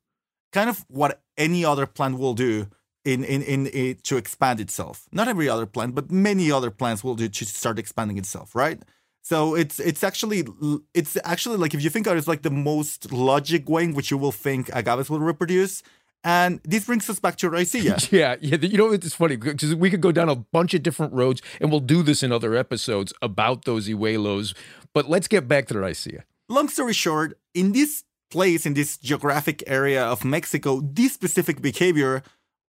Kind 0.51 0.69
of 0.69 0.83
what 0.89 1.21
any 1.37 1.63
other 1.63 1.85
plant 1.85 2.19
will 2.19 2.33
do 2.33 2.67
in 3.05 3.23
in 3.23 3.41
in 3.41 3.67
it 3.73 4.03
to 4.05 4.17
expand 4.17 4.59
itself. 4.59 5.07
Not 5.11 5.27
every 5.27 5.49
other 5.49 5.65
plant, 5.65 5.95
but 5.95 6.11
many 6.11 6.51
other 6.51 6.71
plants 6.71 7.03
will 7.03 7.15
do 7.15 7.27
to 7.27 7.45
start 7.45 7.79
expanding 7.79 8.17
itself, 8.17 8.55
right? 8.55 8.81
So 9.23 9.55
it's 9.55 9.79
it's 9.79 10.03
actually 10.03 10.45
it's 10.93 11.17
actually 11.23 11.57
like 11.57 11.73
if 11.73 11.83
you 11.83 11.89
think 11.89 12.07
of 12.07 12.13
it, 12.13 12.17
it's 12.17 12.27
like 12.27 12.41
the 12.41 12.51
most 12.51 13.11
logic 13.11 13.69
way 13.69 13.83
in 13.83 13.93
which 13.93 14.11
you 14.11 14.17
will 14.17 14.31
think 14.31 14.69
agaves 14.73 15.09
will 15.09 15.19
reproduce. 15.19 15.83
And 16.23 16.61
this 16.63 16.85
brings 16.85 17.09
us 17.09 17.19
back 17.19 17.37
to 17.37 17.49
raicilla. 17.49 18.11
Yeah, 18.11 18.35
yeah. 18.39 18.57
You 18.57 18.77
know, 18.77 18.91
it's 18.91 19.15
funny 19.15 19.37
because 19.37 19.73
we 19.73 19.89
could 19.89 20.01
go 20.01 20.11
down 20.11 20.29
a 20.29 20.35
bunch 20.35 20.75
of 20.75 20.83
different 20.83 21.13
roads, 21.13 21.41
and 21.59 21.71
we'll 21.71 21.79
do 21.79 22.03
this 22.03 22.21
in 22.21 22.31
other 22.31 22.55
episodes 22.55 23.11
about 23.23 23.65
those 23.65 23.87
iuelos. 23.87 24.53
But 24.93 25.09
let's 25.09 25.27
get 25.27 25.47
back 25.47 25.67
to 25.67 25.73
raicilla. 25.75 26.21
Long 26.47 26.69
story 26.69 26.93
short, 26.93 27.39
in 27.55 27.71
this 27.71 28.03
place, 28.29 28.65
in 28.65 28.73
this 28.75 28.97
geographic 28.97 29.63
area 29.65 30.03
of 30.03 30.23
Mexico, 30.23 30.81
this 30.81 31.13
specific 31.13 31.61
behavior 31.61 32.21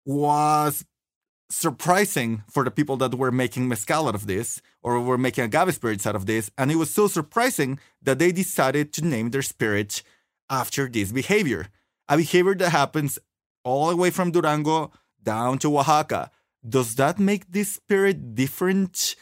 was 0.04 0.85
surprising 1.50 2.42
for 2.49 2.64
the 2.64 2.71
people 2.71 2.97
that 2.97 3.14
were 3.14 3.30
making 3.30 3.68
mezcal 3.68 4.09
out 4.09 4.14
of 4.14 4.26
this 4.26 4.62
or 4.82 5.00
were 5.00 5.18
making 5.18 5.44
agave 5.44 5.75
spirits 5.75 6.06
out 6.06 6.16
of 6.16 6.26
this. 6.26 6.50
And 6.56 6.73
it 6.73 6.76
was 6.76 6.90
so 6.90 7.06
surprising 7.09 7.78
that 8.00 8.18
they 8.18 8.32
decided 8.32 8.92
to 8.94 9.04
name 9.04 9.30
their 9.30 9.42
spirit 9.42 10.02
after 10.49 10.88
this 10.88 11.12
behavior. 11.12 11.68
A 12.09 12.16
behavior 12.16 12.54
that 12.54 12.71
happens 12.71 13.18
all 13.64 13.90
the 13.90 13.97
way 13.97 14.11
from 14.11 14.32
Durango 14.32 14.92
down 15.23 15.59
to 15.59 15.78
Oaxaca. 15.78 16.30
Does 16.66 16.94
that 16.97 17.18
make 17.18 17.52
this 17.52 17.73
spirit 17.73 18.35
different 18.35 19.14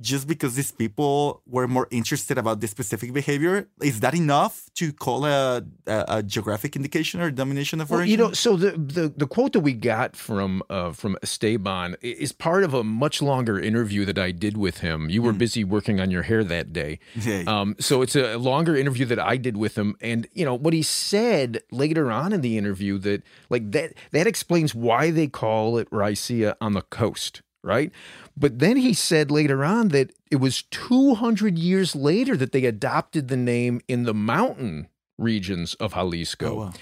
just 0.00 0.26
because 0.28 0.54
these 0.56 0.72
people 0.72 1.42
were 1.46 1.66
more 1.66 1.88
interested 1.90 2.36
about 2.38 2.60
this 2.60 2.70
specific 2.70 3.12
behavior? 3.12 3.68
Is 3.82 4.00
that 4.00 4.14
enough 4.14 4.68
to 4.74 4.92
call 4.92 5.24
a, 5.24 5.62
a, 5.86 6.04
a 6.08 6.22
geographic 6.22 6.76
indication 6.76 7.20
or 7.20 7.30
domination 7.30 7.80
of 7.80 7.90
Well, 7.90 8.00
origin? 8.00 8.10
you 8.10 8.16
know, 8.18 8.32
so 8.32 8.56
the, 8.56 8.72
the 8.72 9.08
the 9.16 9.26
quote 9.26 9.52
that 9.54 9.60
we 9.60 9.72
got 9.72 10.16
from 10.16 10.62
uh, 10.68 10.92
from 10.92 11.16
Esteban 11.22 11.96
is 12.02 12.32
part 12.32 12.62
of 12.64 12.74
a 12.74 12.84
much 12.84 13.22
longer 13.22 13.58
interview 13.58 14.04
that 14.04 14.18
I 14.18 14.30
did 14.32 14.56
with 14.56 14.78
him. 14.78 15.08
You 15.08 15.22
were 15.22 15.32
busy 15.32 15.64
working 15.64 16.00
on 16.00 16.10
your 16.10 16.22
hair 16.22 16.44
that 16.44 16.72
day. 16.72 16.98
Yeah. 17.14 17.44
Um, 17.46 17.76
so 17.80 18.02
it's 18.02 18.16
a 18.16 18.36
longer 18.36 18.76
interview 18.76 19.06
that 19.06 19.18
I 19.18 19.36
did 19.36 19.56
with 19.56 19.76
him, 19.78 19.96
and 20.00 20.26
you 20.32 20.44
know 20.44 20.54
what 20.54 20.74
he 20.74 20.82
said 20.82 21.62
later 21.70 22.10
on 22.10 22.32
in 22.32 22.40
the 22.42 22.58
interview 22.58 22.98
that 22.98 23.22
like 23.50 23.72
that 23.72 23.94
that 24.12 24.26
explains 24.26 24.74
why 24.74 25.10
they 25.10 25.26
call 25.28 25.78
it 25.78 25.88
Raicilla 25.90 26.54
on 26.60 26.72
the 26.74 26.82
coast, 26.82 27.42
right? 27.66 27.90
But 28.36 28.58
then 28.60 28.76
he 28.76 28.94
said 28.94 29.30
later 29.30 29.64
on 29.64 29.88
that 29.88 30.12
it 30.30 30.36
was 30.36 30.62
200 30.70 31.58
years 31.58 31.94
later 31.96 32.36
that 32.36 32.52
they 32.52 32.64
adopted 32.64 33.28
the 33.28 33.36
name 33.36 33.80
in 33.88 34.04
the 34.04 34.14
mountain 34.14 34.88
regions 35.18 35.74
of 35.74 35.94
Jalisco. 35.94 36.46
Oh, 36.52 36.54
wow. 36.56 36.72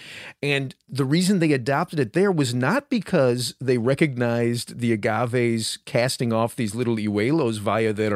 And 0.42 0.74
the 0.88 1.04
reason 1.04 1.38
they 1.38 1.52
adopted 1.52 2.00
it 2.00 2.12
there 2.12 2.32
was 2.32 2.52
not 2.54 2.90
because 2.90 3.54
they 3.60 3.78
recognized 3.78 4.80
the 4.80 4.92
agaves 4.96 5.78
casting 5.84 6.32
off 6.32 6.56
these 6.56 6.74
little 6.74 6.96
iuelos 6.96 7.58
via 7.60 7.92
their 7.92 8.10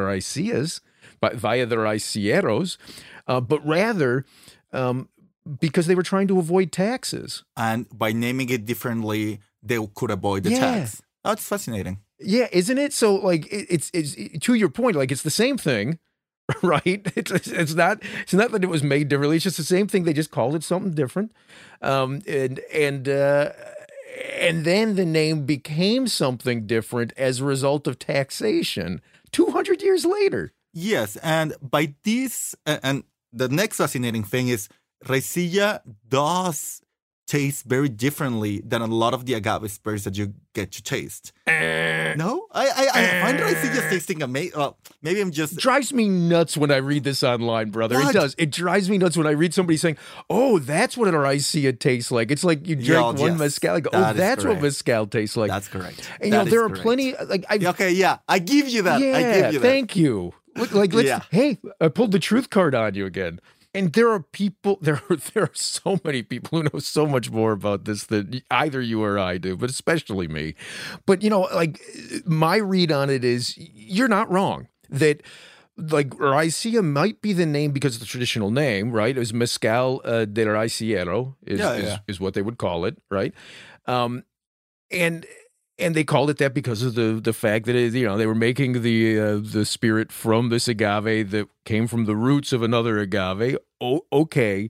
but 1.21 1.35
via 1.35 1.65
their 1.65 1.79
raicilleros, 1.79 2.77
uh, 3.27 3.41
but 3.41 3.65
rather 3.65 4.25
um, 4.73 5.09
because 5.59 5.87
they 5.87 5.95
were 5.95 6.03
trying 6.03 6.27
to 6.27 6.39
avoid 6.39 6.71
taxes. 6.71 7.43
And 7.57 7.87
by 7.97 8.11
naming 8.11 8.49
it 8.49 8.65
differently, 8.65 9.39
they 9.63 9.79
could 9.95 10.11
avoid 10.11 10.43
the 10.43 10.51
Yeah. 10.51 10.59
tax. 10.59 11.01
That's 11.23 11.47
fascinating. 11.47 11.99
Yeah, 12.19 12.47
isn't 12.51 12.77
it? 12.77 12.93
So 12.93 13.15
like 13.15 13.45
it, 13.51 13.67
it's 13.69 13.91
it's 13.93 14.15
to 14.45 14.53
your 14.53 14.69
point, 14.69 14.95
like 14.95 15.11
it's 15.11 15.23
the 15.23 15.29
same 15.31 15.57
thing, 15.57 15.99
right? 16.63 16.83
It's 17.15 17.31
it's 17.47 17.73
not 17.75 17.99
it's 18.21 18.33
not 18.33 18.51
that 18.51 18.63
it 18.63 18.69
was 18.69 18.83
made 18.83 19.07
differently. 19.09 19.37
It's 19.37 19.43
just 19.45 19.57
the 19.57 19.63
same 19.63 19.87
thing. 19.87 20.03
They 20.03 20.13
just 20.13 20.31
called 20.31 20.55
it 20.55 20.63
something 20.63 20.93
different, 20.93 21.31
um, 21.81 22.21
and 22.27 22.59
and 22.73 23.07
uh, 23.07 23.51
and 24.37 24.65
then 24.65 24.95
the 24.95 25.05
name 25.05 25.45
became 25.45 26.07
something 26.07 26.67
different 26.67 27.13
as 27.17 27.39
a 27.39 27.45
result 27.45 27.87
of 27.87 27.99
taxation. 27.99 29.01
Two 29.31 29.47
hundred 29.51 29.81
years 29.81 30.05
later. 30.05 30.51
Yes, 30.73 31.15
and 31.17 31.53
by 31.61 31.93
this, 32.03 32.55
a- 32.65 32.85
and 32.85 33.03
the 33.33 33.47
next 33.47 33.77
fascinating 33.77 34.23
thing 34.23 34.49
is 34.49 34.67
raicilla 35.05 35.81
does 36.07 36.81
taste 37.27 37.65
very 37.65 37.89
differently 37.89 38.59
than 38.65 38.81
a 38.81 38.87
lot 38.87 39.13
of 39.13 39.25
the 39.25 39.35
agave 39.35 39.71
spirits 39.71 40.03
that 40.03 40.17
you 40.17 40.33
get 40.55 40.71
to 40.71 40.81
taste. 40.81 41.31
Eh. 42.11 42.15
No, 42.15 42.47
I 42.51 42.67
I, 42.67 42.89
I 42.93 43.21
find 43.21 43.39
raicilla 43.39 43.83
eh. 43.85 43.89
tasting 43.89 44.21
amazing. 44.21 44.57
Well, 44.57 44.77
maybe 45.01 45.21
I'm 45.21 45.31
just 45.31 45.57
drives 45.57 45.93
me 45.93 46.07
nuts 46.09 46.55
when 46.57 46.71
I 46.71 46.77
read 46.77 47.03
this 47.03 47.23
online, 47.23 47.69
brother. 47.71 47.95
What? 47.95 48.15
It 48.15 48.19
does. 48.19 48.35
It 48.37 48.51
drives 48.51 48.89
me 48.89 48.97
nuts 48.97 49.17
when 49.17 49.27
I 49.27 49.31
read 49.31 49.53
somebody 49.53 49.77
saying, 49.77 49.97
"Oh, 50.29 50.59
that's 50.59 50.95
what 50.97 51.07
an 51.07 51.13
raicilla 51.15 51.77
tastes 51.79 52.11
like." 52.11 52.31
It's 52.31 52.43
like 52.43 52.67
you 52.67 52.75
Yeah, 52.77 52.85
drank 52.95 53.19
one 53.19 53.31
yes. 53.31 53.39
mezcal. 53.39 53.75
I 53.75 53.79
go, 53.79 53.89
oh, 53.93 53.99
That 53.99 54.11
is 54.11 54.17
that's 54.17 54.43
what 54.43 54.49
correct. 54.51 54.63
mezcal 54.63 55.07
tastes 55.07 55.37
like. 55.37 55.49
that's 55.49 55.67
correct. 55.67 56.09
and 56.19 56.25
you 56.25 56.31
That 56.31 56.37
know, 56.37 56.43
is 56.45 56.49
there 56.51 56.63
are 56.63 56.69
correct. 56.69 56.81
plenty. 56.83 57.15
Like 57.15 57.45
I, 57.49 57.59
Okay, 57.69 57.91
yeah, 57.91 58.17
I 58.27 58.39
give 58.39 58.67
you 58.69 58.83
that. 58.83 58.99
yeah, 59.01 59.17
I 59.17 59.21
give 59.41 59.53
you 59.53 59.59
that. 59.59 59.67
thank 59.67 59.95
you. 59.95 60.33
Look, 60.55 60.73
Like, 60.73 60.93
let's. 60.93 61.07
Yeah. 61.07 61.21
Hey, 61.31 61.57
I 61.79 61.87
pulled 61.87 62.11
the 62.11 62.19
truth 62.19 62.49
card 62.49 62.75
on 62.75 62.93
you 62.95 63.05
again. 63.05 63.39
And 63.73 63.93
there 63.93 64.09
are 64.09 64.19
people. 64.19 64.79
There 64.81 65.01
are 65.09 65.15
there 65.15 65.43
are 65.43 65.51
so 65.53 65.99
many 66.03 66.23
people 66.23 66.59
who 66.59 66.69
know 66.71 66.79
so 66.79 67.05
much 67.05 67.29
more 67.29 67.51
about 67.51 67.85
this 67.85 68.05
than 68.05 68.41
either 68.49 68.81
you 68.81 69.03
or 69.03 69.19
I 69.19 69.37
do, 69.37 69.55
but 69.55 69.69
especially 69.69 70.27
me. 70.27 70.55
But 71.05 71.21
you 71.21 71.29
know, 71.29 71.41
like 71.53 71.79
my 72.25 72.57
read 72.57 72.91
on 72.91 73.09
it 73.09 73.23
is, 73.23 73.53
you're 73.57 74.07
not 74.07 74.31
wrong 74.31 74.67
that. 74.89 75.21
Like 75.81 76.09
Raicilla 76.09 76.83
might 76.83 77.21
be 77.21 77.31
the 77.31 77.45
name 77.45 77.71
because 77.71 77.95
of 77.95 78.01
the 78.01 78.05
traditional 78.05 78.51
name, 78.51 78.91
right? 78.91 79.15
It 79.15 79.19
was 79.19 79.33
Mezcal 79.33 80.01
uh, 80.03 80.25
de 80.25 80.43
Raicillero 80.43 81.35
is, 81.47 81.59
Yeah, 81.59 81.73
is, 81.75 81.99
is 82.05 82.19
what 82.19 82.33
they 82.33 82.41
would 82.41 82.57
call 82.57 82.83
it, 82.83 82.97
right? 83.09 83.33
Um, 83.85 84.25
and 84.91 85.25
and 85.79 85.95
they 85.95 86.03
called 86.03 86.29
it 86.29 86.37
that 86.37 86.53
because 86.53 86.81
of 86.83 86.95
the 86.95 87.19
the 87.23 87.33
fact 87.33 87.65
that 87.65 87.75
it, 87.75 87.93
you 87.93 88.05
know 88.05 88.17
they 88.17 88.27
were 88.27 88.35
making 88.35 88.81
the 88.81 89.19
uh, 89.19 89.39
the 89.41 89.65
spirit 89.65 90.11
from 90.11 90.49
this 90.49 90.67
agave 90.67 91.31
that 91.31 91.47
came 91.65 91.87
from 91.87 92.05
the 92.05 92.15
roots 92.15 92.53
of 92.53 92.61
another 92.61 92.97
agave. 92.99 93.57
Oh, 93.81 94.01
okay, 94.11 94.69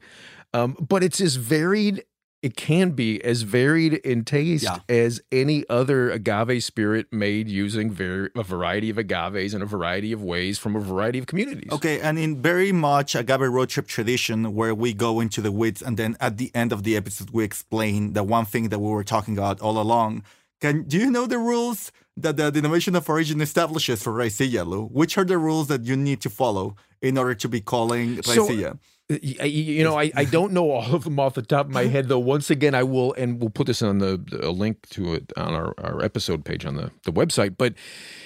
um, 0.54 0.76
but 0.80 1.04
it's 1.04 1.20
as 1.22 1.36
varied. 1.36 2.04
It 2.42 2.56
can 2.56 2.92
be 2.92 3.22
as 3.22 3.42
varied 3.42 3.96
in 3.96 4.24
taste 4.24 4.64
Yeah. 4.64 4.78
as 4.88 5.20
any 5.30 5.66
other 5.70 6.10
agave 6.10 6.64
spirit 6.64 7.08
made 7.12 7.50
using 7.50 7.92
ver- 7.92 8.30
a 8.34 8.44
variety 8.44 8.90
of 8.90 8.98
agaves 8.98 9.54
in 9.54 9.62
a 9.62 9.66
variety 9.66 10.14
of 10.14 10.24
ways 10.24 10.58
from 10.58 10.74
a 10.78 10.80
variety 10.80 11.20
of 11.20 11.28
communities. 11.28 11.70
Okay, 11.70 12.00
and 12.00 12.18
in 12.18 12.42
very 12.42 12.72
much 12.72 13.14
agave 13.14 13.42
road 13.42 13.68
trip 13.68 13.88
tradition, 13.88 14.56
where 14.56 14.74
we 14.74 14.94
go 14.94 15.20
into 15.20 15.42
the 15.42 15.52
weeds, 15.52 15.82
and 15.82 15.98
then 15.98 16.16
at 16.22 16.38
the 16.38 16.50
end 16.56 16.72
of 16.72 16.84
the 16.84 16.96
episode, 16.96 17.32
we 17.32 17.44
explain 17.44 18.14
the 18.14 18.24
one 18.24 18.46
thing 18.46 18.70
that 18.70 18.80
we 18.80 18.90
were 18.90 19.04
talking 19.04 19.38
about 19.38 19.60
all 19.60 19.78
along. 19.78 20.24
Can 20.62 20.84
do 20.84 20.98
you 20.98 21.10
know 21.10 21.26
the 21.26 21.38
rules 21.38 21.92
that 22.18 22.36
the 22.38 22.52
denomination 22.52 22.96
of 22.96 23.08
origin 23.10 23.40
establishes 23.42 24.04
for 24.04 24.12
raicilla, 24.14 24.66
Lou? 24.66 24.86
Which 24.88 25.18
are 25.18 25.24
the 25.24 25.38
rules 25.38 25.68
that 25.68 25.86
you 25.86 25.96
need 25.96 26.20
to 26.22 26.30
follow 26.30 26.76
in 27.02 27.18
order 27.18 27.34
to 27.36 27.48
be 27.48 27.62
calling 27.62 28.22
So- 28.22 28.48
raicilla? 28.48 28.74
Y- 28.74 28.80
You 29.10 29.84
know, 29.84 29.98
I, 29.98 30.12
I 30.16 30.24
don't 30.24 30.54
know 30.54 30.70
all 30.70 30.94
of 30.94 31.04
them 31.04 31.20
off 31.20 31.34
the 31.34 31.42
top 31.42 31.66
of 31.66 31.72
my 31.72 31.86
head, 31.86 32.10
though. 32.10 32.20
Once 32.20 32.52
again, 32.52 32.76
I 32.76 32.84
will, 32.84 33.14
and 33.14 33.42
we'll 33.42 33.50
put 33.50 33.66
this 33.66 33.82
on 33.82 33.98
the 33.98 34.22
a 34.44 34.52
link 34.52 34.88
to 34.90 35.16
it 35.16 35.34
on 35.36 35.56
our, 35.56 35.74
our 35.80 36.04
episode 36.04 36.46
page 36.46 36.64
on 36.64 36.76
the, 36.76 36.92
the 37.06 37.12
website. 37.12 37.56
But 37.58 37.74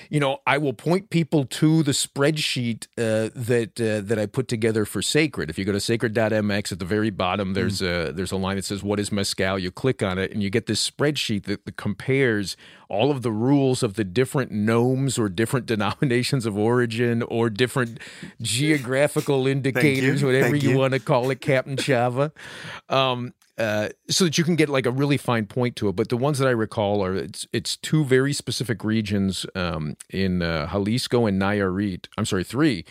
you 0.09 0.19
know, 0.19 0.39
I 0.45 0.57
will 0.57 0.73
point 0.73 1.09
people 1.09 1.45
to 1.45 1.83
the 1.83 1.93
spreadsheet 1.93 2.87
uh, 2.97 3.29
that 3.33 3.79
uh, 3.79 4.01
that 4.05 4.19
I 4.19 4.25
put 4.25 4.49
together 4.49 4.83
for 4.83 5.01
Sacred. 5.01 5.49
If 5.49 5.57
you 5.57 5.63
go 5.63 5.71
to 5.71 5.79
sacred.mx 5.79 6.71
at 6.73 6.79
the 6.79 6.85
very 6.85 7.09
bottom, 7.11 7.53
there's 7.53 7.81
a 7.81 8.11
there's 8.11 8.33
a 8.33 8.37
line 8.37 8.57
that 8.57 8.65
says 8.65 8.83
"What 8.83 8.99
is 8.99 9.09
mezcal?" 9.09 9.57
You 9.57 9.71
click 9.71 10.03
on 10.03 10.17
it, 10.17 10.33
and 10.33 10.43
you 10.43 10.49
get 10.49 10.65
this 10.65 10.87
spreadsheet 10.87 11.43
that, 11.45 11.63
that 11.63 11.77
compares 11.77 12.57
all 12.89 13.11
of 13.11 13.21
the 13.21 13.31
rules 13.31 13.83
of 13.83 13.95
the 13.95 14.03
different 14.03 14.51
nomes 14.51 15.17
or 15.17 15.29
different 15.29 15.65
denominations 15.73 16.45
of 16.45 16.57
origin 16.57 17.23
or 17.23 17.49
different 17.49 17.99
geographical 18.41 19.47
indicators, 19.47 20.23
whatever 20.23 20.51
Thank 20.51 20.63
you 20.63 20.71
you. 20.71 20.77
want 20.77 20.93
to 20.93 20.99
call 20.99 21.29
it, 21.31 21.41
Captain 21.41 21.75
Chava. 21.77 22.31
Um, 22.89 23.33
uh, 23.57 23.89
so 24.09 24.25
that 24.25 24.37
you 24.37 24.43
can 24.43 24.55
get 24.55 24.69
like 24.69 24.85
a 24.85 24.91
really 24.91 25.17
fine 25.17 25.45
point 25.45 25.75
to 25.75 25.87
it. 25.87 25.95
But 25.95 26.09
the 26.09 26.17
ones 26.17 26.39
that 26.39 26.47
I 26.47 26.51
recall 26.51 27.03
are 27.03 27.15
it's 27.15 27.47
it's 27.53 27.77
two 27.77 28.03
very 28.03 28.33
specific 28.33 28.83
regions 28.83 29.45
um, 29.55 29.95
in 30.09 30.41
uh, 30.41 30.67
Jalisco 30.71 31.25
and 31.25 31.41
Nayarit. 31.41 32.07
I'm 32.17 32.25
sorry, 32.25 32.43
three 32.43 32.85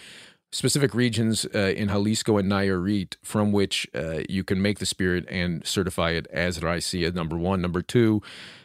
specific 0.53 0.95
regions 0.95 1.47
uh, 1.55 1.73
in 1.77 1.89
Jalisco 1.89 2.37
and 2.37 2.51
Nayarit 2.51 3.17
from 3.23 3.53
which 3.53 3.89
uh, 3.95 4.21
you 4.29 4.45
can 4.45 4.63
make 4.63 4.79
the 4.79 4.87
spirit 4.87 5.25
and 5.29 5.67
certify 5.67 6.11
it 6.11 6.27
as 6.31 6.61
raicilla. 6.61 7.13
Number 7.15 7.37
one, 7.37 7.61
number 7.61 7.83
two. 7.83 8.23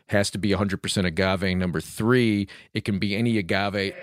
Has 0.09 0.31
to 0.31 0.37
be 0.37 0.51
100% 0.51 1.05
agave. 1.05 1.57
Number 1.57 1.81
three, 1.81 2.47
it 2.73 2.85
can 2.85 2.97
be 2.97 3.13
any 3.13 3.37
agave 3.37 3.93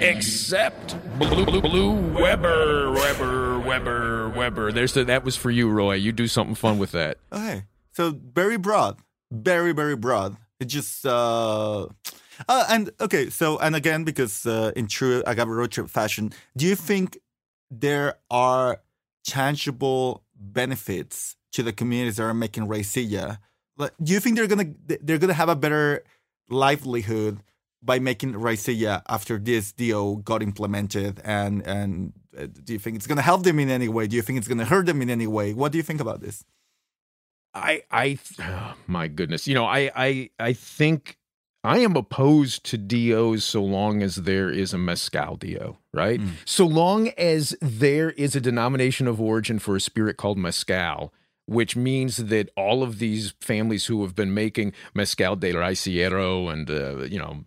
except 0.00 0.96
Blue, 1.18 1.44
Blue, 1.44 1.60
Blue 1.60 1.92
Weber, 2.14 2.92
Weber, 2.92 3.60
Weber, 3.60 4.30
Weber. 4.30 4.72
There's 4.72 4.94
the, 4.94 5.04
that 5.04 5.22
was 5.22 5.36
for 5.36 5.50
you, 5.50 5.68
Roy. 5.68 5.94
You 5.94 6.12
do 6.12 6.26
something 6.28 6.54
fun 6.54 6.78
with 6.78 6.92
that. 6.92 7.18
Okay, 7.30 7.64
so 7.92 8.18
very 8.32 8.56
broad, 8.56 8.96
very 9.30 9.72
very 9.72 9.96
broad. 9.96 10.38
It 10.60 10.66
just 10.66 11.04
uh, 11.04 11.88
uh 12.48 12.64
and 12.70 12.90
okay, 12.98 13.28
so 13.28 13.58
and 13.58 13.76
again 13.76 14.04
because 14.04 14.46
uh, 14.46 14.72
in 14.74 14.86
true 14.86 15.22
agave 15.26 15.48
road 15.48 15.72
trip 15.72 15.90
fashion, 15.90 16.32
do 16.56 16.64
you 16.66 16.74
think 16.74 17.18
there 17.70 18.14
are 18.30 18.80
tangible 19.26 20.24
benefits 20.34 21.36
to 21.52 21.62
the 21.62 21.72
communities 21.72 22.16
that 22.16 22.22
are 22.22 22.32
making 22.32 22.66
raicilla? 22.66 23.38
Like, 23.80 23.92
do 24.02 24.12
you 24.12 24.20
think 24.20 24.36
they're 24.36 24.46
gonna 24.46 24.72
they're 25.02 25.18
gonna 25.18 25.32
have 25.34 25.48
a 25.48 25.56
better 25.56 26.04
livelihood 26.48 27.40
by 27.82 27.98
making 27.98 28.34
raicilla 28.34 29.02
after 29.08 29.38
this 29.38 29.72
deal 29.72 30.16
got 30.16 30.42
implemented? 30.42 31.20
And 31.24 31.66
and 31.66 32.12
uh, 32.36 32.46
do 32.46 32.72
you 32.72 32.78
think 32.78 32.96
it's 32.96 33.06
gonna 33.06 33.22
help 33.22 33.42
them 33.42 33.58
in 33.58 33.70
any 33.70 33.88
way? 33.88 34.06
Do 34.06 34.16
you 34.16 34.22
think 34.22 34.38
it's 34.38 34.48
gonna 34.48 34.64
hurt 34.64 34.86
them 34.86 35.02
in 35.02 35.10
any 35.10 35.26
way? 35.26 35.54
What 35.54 35.72
do 35.72 35.78
you 35.78 35.84
think 35.84 36.00
about 36.00 36.20
this? 36.20 36.44
I 37.54 37.82
I 37.90 38.18
oh, 38.40 38.74
my 38.86 39.08
goodness. 39.08 39.48
You 39.48 39.54
know, 39.54 39.64
I 39.64 39.90
I 39.96 40.30
I 40.38 40.52
think 40.52 41.16
I 41.62 41.78
am 41.78 41.94
opposed 41.94 42.64
to 42.66 42.78
DOs 42.78 43.44
so 43.44 43.62
long 43.62 44.02
as 44.02 44.16
there 44.16 44.50
is 44.50 44.72
a 44.72 44.78
mezcal 44.78 45.36
DO, 45.36 45.76
right? 45.92 46.20
So 46.46 46.66
long 46.66 47.08
as 47.18 47.54
there 47.60 48.10
is 48.12 48.34
a 48.34 48.40
denomination 48.40 49.06
of 49.06 49.20
origin 49.20 49.58
for 49.58 49.76
a 49.76 49.80
spirit 49.80 50.16
called 50.16 50.38
mezcal, 50.38 51.12
which 51.50 51.74
means 51.74 52.16
that 52.16 52.48
all 52.56 52.84
of 52.84 53.00
these 53.00 53.34
families 53.40 53.86
who 53.86 54.02
have 54.02 54.14
been 54.14 54.32
making 54.32 54.72
mezcal 54.94 55.34
de 55.34 55.52
raicillero 55.52 56.48
and 56.50 56.70
uh, 56.70 56.98
you 57.04 57.18
know 57.18 57.44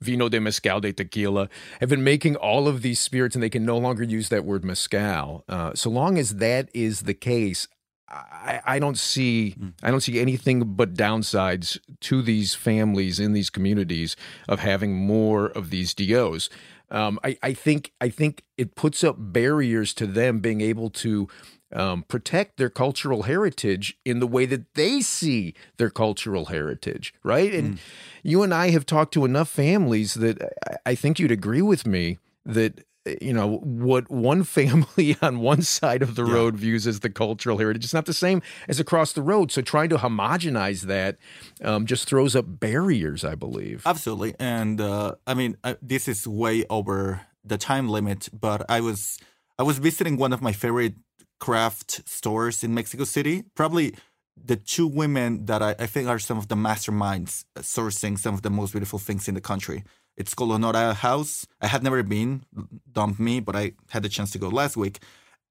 vino 0.00 0.28
de 0.28 0.40
mezcal 0.40 0.80
de 0.80 0.92
tequila 0.92 1.48
have 1.80 1.88
been 1.88 2.04
making 2.04 2.36
all 2.36 2.68
of 2.68 2.82
these 2.82 3.00
spirits, 3.00 3.34
and 3.34 3.42
they 3.42 3.50
can 3.50 3.64
no 3.64 3.76
longer 3.76 4.04
use 4.04 4.28
that 4.28 4.44
word 4.44 4.64
mezcal. 4.64 5.42
Uh, 5.48 5.74
so 5.74 5.90
long 5.90 6.16
as 6.18 6.36
that 6.36 6.68
is 6.72 7.02
the 7.02 7.14
case, 7.14 7.66
I, 8.08 8.60
I 8.64 8.78
don't 8.78 8.96
see 8.96 9.56
I 9.82 9.90
don't 9.90 10.02
see 10.02 10.20
anything 10.20 10.76
but 10.76 10.94
downsides 10.94 11.80
to 12.02 12.22
these 12.22 12.54
families 12.54 13.18
in 13.18 13.32
these 13.32 13.50
communities 13.50 14.14
of 14.48 14.60
having 14.60 14.94
more 14.94 15.46
of 15.46 15.70
these 15.70 15.94
DOs. 15.94 16.48
Um, 16.92 17.18
I, 17.24 17.36
I 17.42 17.52
think 17.54 17.92
I 18.00 18.08
think 18.08 18.44
it 18.56 18.76
puts 18.76 19.02
up 19.02 19.16
barriers 19.18 19.92
to 19.94 20.06
them 20.06 20.38
being 20.38 20.60
able 20.60 20.90
to 20.90 21.28
um, 21.72 22.04
protect 22.04 22.56
their 22.56 22.70
cultural 22.70 23.24
heritage 23.24 23.98
in 24.04 24.20
the 24.20 24.26
way 24.26 24.46
that 24.46 24.74
they 24.74 25.00
see 25.00 25.54
their 25.76 25.90
cultural 25.90 26.46
heritage, 26.46 27.12
right? 27.22 27.52
And 27.52 27.78
you 28.22 28.42
and 28.42 28.54
I 28.54 28.70
have 28.70 28.86
talked 28.86 29.12
to 29.14 29.24
enough 29.24 29.48
families 29.48 30.14
that 30.14 30.40
I, 30.84 30.94
think 30.94 31.18
you'd 31.18 31.32
agree 31.32 31.62
with 31.62 31.86
me 31.86 32.18
that 32.44 32.84
you 33.20 33.32
know 33.32 33.58
what 33.58 34.10
one 34.10 34.42
family 34.58 35.16
on 35.22 35.38
one 35.40 35.62
side 35.62 36.02
of 36.02 36.14
the 36.14 36.24
road 36.24 36.56
views 36.56 36.86
as 36.86 37.00
the 37.00 37.10
cultural 37.10 37.58
heritage 37.58 37.84
it's 37.84 37.94
not 37.94 38.06
the 38.06 38.12
same 38.12 38.42
as 38.66 38.80
across 38.80 39.12
the 39.12 39.22
road 39.22 39.52
so 39.52 39.62
trying 39.62 39.88
to 39.88 39.96
homogenize 39.96 40.82
that 40.82 41.16
um, 41.62 41.86
just 41.86 42.08
throws 42.08 42.34
up 42.34 42.44
barriers 42.48 43.24
i 43.24 43.36
believe 43.36 43.86
Absolutely, 43.86 44.34
and 44.40 44.80
uh, 44.80 45.14
I 45.24 45.34
mean 45.34 45.56
uh, 45.62 45.74
this 45.80 46.08
is 46.08 46.26
way 46.26 46.64
over 46.68 47.26
the 47.46 47.58
time 47.58 47.88
limit. 47.88 48.28
But 48.38 48.66
I 48.68 48.80
was 48.80 49.18
I 49.58 49.62
was 49.62 49.78
visiting 49.78 50.16
one 50.16 50.32
of 50.32 50.42
my 50.42 50.52
favorite 50.52 50.94
craft 51.38 52.08
stores 52.08 52.64
in 52.64 52.74
Mexico 52.74 53.04
City. 53.04 53.44
Probably 53.54 53.94
the 54.42 54.56
two 54.56 54.86
women 54.86 55.46
that 55.46 55.62
I, 55.62 55.74
I 55.78 55.86
think 55.86 56.08
are 56.08 56.18
some 56.18 56.38
of 56.38 56.48
the 56.48 56.54
masterminds 56.54 57.44
sourcing 57.58 58.18
some 58.18 58.34
of 58.34 58.42
the 58.42 58.50
most 58.50 58.72
beautiful 58.72 58.98
things 58.98 59.28
in 59.28 59.34
the 59.34 59.40
country. 59.40 59.84
It's 60.16 60.34
called 60.34 60.50
Onora 60.50 60.94
House. 60.94 61.46
I 61.60 61.66
had 61.66 61.82
never 61.82 62.02
been, 62.02 62.44
dumped 62.90 63.20
me, 63.20 63.40
but 63.40 63.54
I 63.54 63.72
had 63.90 64.02
the 64.02 64.08
chance 64.08 64.30
to 64.32 64.38
go 64.38 64.48
last 64.48 64.76
week. 64.76 65.00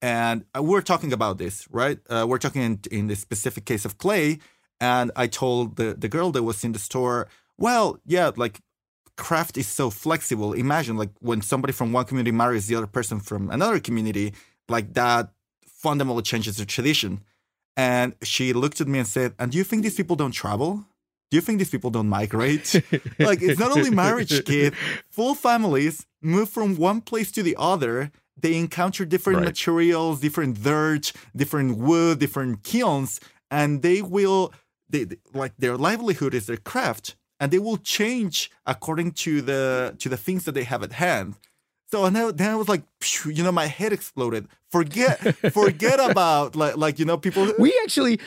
And 0.01 0.45
uh, 0.55 0.63
we're 0.63 0.81
talking 0.81 1.13
about 1.13 1.37
this, 1.37 1.67
right? 1.71 1.99
Uh, 2.09 2.25
we're 2.27 2.37
talking 2.37 2.61
in, 2.61 2.79
in 2.91 3.07
the 3.07 3.15
specific 3.15 3.65
case 3.65 3.85
of 3.85 3.97
clay. 3.97 4.39
And 4.79 5.11
I 5.15 5.27
told 5.27 5.77
the, 5.77 5.93
the 5.93 6.09
girl 6.09 6.31
that 6.31 6.43
was 6.43 6.63
in 6.63 6.73
the 6.73 6.79
store, 6.79 7.27
well, 7.57 7.99
yeah, 8.05 8.31
like 8.35 8.59
craft 9.17 9.57
is 9.57 9.67
so 9.67 9.89
flexible. 9.89 10.53
Imagine 10.53 10.97
like 10.97 11.11
when 11.19 11.41
somebody 11.41 11.71
from 11.71 11.93
one 11.93 12.05
community 12.05 12.31
marries 12.31 12.67
the 12.67 12.75
other 12.75 12.87
person 12.87 13.19
from 13.19 13.49
another 13.49 13.79
community, 13.79 14.33
like 14.67 14.93
that 14.93 15.29
fundamentally 15.85 16.23
changes 16.31 16.53
the 16.61 16.65
tradition. 16.75 17.11
And 17.77 18.07
she 18.31 18.45
looked 18.63 18.79
at 18.83 18.87
me 18.93 18.97
and 19.03 19.07
said, 19.17 19.29
And 19.39 19.47
do 19.51 19.57
you 19.59 19.65
think 19.69 19.79
these 19.83 19.97
people 20.01 20.15
don't 20.21 20.31
travel? 20.43 20.71
Do 21.29 21.33
you 21.37 21.41
think 21.45 21.55
these 21.61 21.73
people 21.75 21.91
don't 21.97 22.07
migrate? 22.19 22.67
like, 23.29 23.39
it's 23.47 23.59
not 23.63 23.71
only 23.77 23.91
marriage, 24.05 24.33
kid. 24.51 24.73
Full 25.17 25.35
families 25.49 25.95
move 26.33 26.47
from 26.57 26.69
one 26.89 26.99
place 27.09 27.29
to 27.37 27.41
the 27.47 27.55
other. 27.73 27.95
They 28.43 28.53
encounter 28.65 29.03
different 29.13 29.39
Right. 29.39 29.51
materials, 29.53 30.13
different 30.27 30.53
dirt, 30.69 31.05
different 31.41 31.71
wood, 31.87 32.13
different 32.25 32.53
kilns, 32.71 33.11
and 33.59 33.69
they 33.87 33.99
will, 34.15 34.41
they, 34.93 35.03
they- 35.09 35.21
like, 35.41 35.53
their 35.63 35.77
livelihood 35.87 36.33
is 36.39 36.45
their 36.49 36.61
craft, 36.71 37.05
and 37.39 37.47
they 37.51 37.59
will 37.67 37.79
change 37.97 38.35
according 38.73 39.09
to 39.25 39.31
the 39.49 39.95
to 40.01 40.07
the 40.13 40.19
things 40.25 40.41
that 40.45 40.55
they 40.57 40.65
have 40.73 40.83
at 40.87 40.93
hand. 41.05 41.27
So 41.91 42.05
and 42.05 42.15
then, 42.15 42.35
then 42.35 42.49
I 42.51 42.55
was 42.55 42.67
like, 42.67 42.83
you 43.25 43.43
know, 43.43 43.51
my 43.51 43.67
head 43.67 43.93
exploded. 43.93 44.47
Forget, 44.71 45.19
forget 45.53 45.99
about 46.11 46.55
like, 46.55 46.77
like 46.77 46.99
you 46.99 47.05
know, 47.05 47.17
people. 47.17 47.53
We 47.59 47.79
actually 47.83 48.19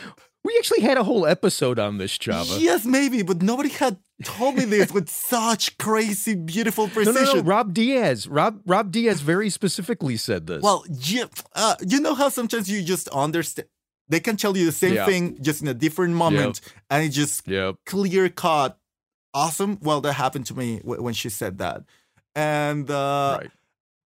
we 0.45 0.55
actually 0.59 0.81
had 0.81 0.97
a 0.97 1.05
whole 1.05 1.27
episode 1.27 1.79
on 1.79 1.99
this 1.99 2.17
Chava. 2.17 2.61
Yes, 2.61 2.85
maybe, 2.87 3.23
but 3.23 3.43
nobody 3.43 3.69
had 3.69 3.99
told 4.25 4.55
me 4.57 4.65
this 4.65 4.93
with 4.93 5.09
such 5.09 5.77
crazy, 5.79 6.35
beautiful 6.35 6.89
precision. 6.89 7.23
no, 7.23 7.33
no. 7.33 7.41
no. 7.41 7.43
Rob 7.43 7.75
Diaz. 7.75 8.29
Rob 8.29 8.61
Rob 8.65 8.91
Diaz 8.93 9.21
very 9.21 9.51
specifically 9.51 10.17
said 10.17 10.47
this. 10.47 10.63
Well, 10.63 10.85
yeah, 10.89 11.25
uh, 11.55 11.75
you 11.87 12.01
know 12.01 12.15
how 12.15 12.29
sometimes 12.29 12.71
you 12.71 12.83
just 12.83 13.09
understand. 13.09 13.69
They 14.09 14.21
can 14.21 14.37
tell 14.39 14.57
you 14.57 14.65
the 14.65 14.73
same 14.73 14.95
Yeah. 14.95 15.05
thing 15.05 15.43
just 15.43 15.61
in 15.61 15.69
a 15.69 15.75
different 15.75 16.15
moment, 16.15 16.61
and 16.89 17.05
it 17.05 17.11
just 17.11 17.47
yep. 17.47 17.75
clear 17.85 18.31
cut, 18.31 18.79
awesome. 19.35 19.79
Well, 19.83 20.01
that 20.01 20.15
happened 20.15 20.47
to 20.47 20.57
me 20.57 20.79
w- 20.79 21.03
when 21.03 21.13
she 21.13 21.29
said 21.29 21.59
that, 21.59 21.83
and 22.39 22.89
uh, 22.89 23.39
right. 23.41 23.51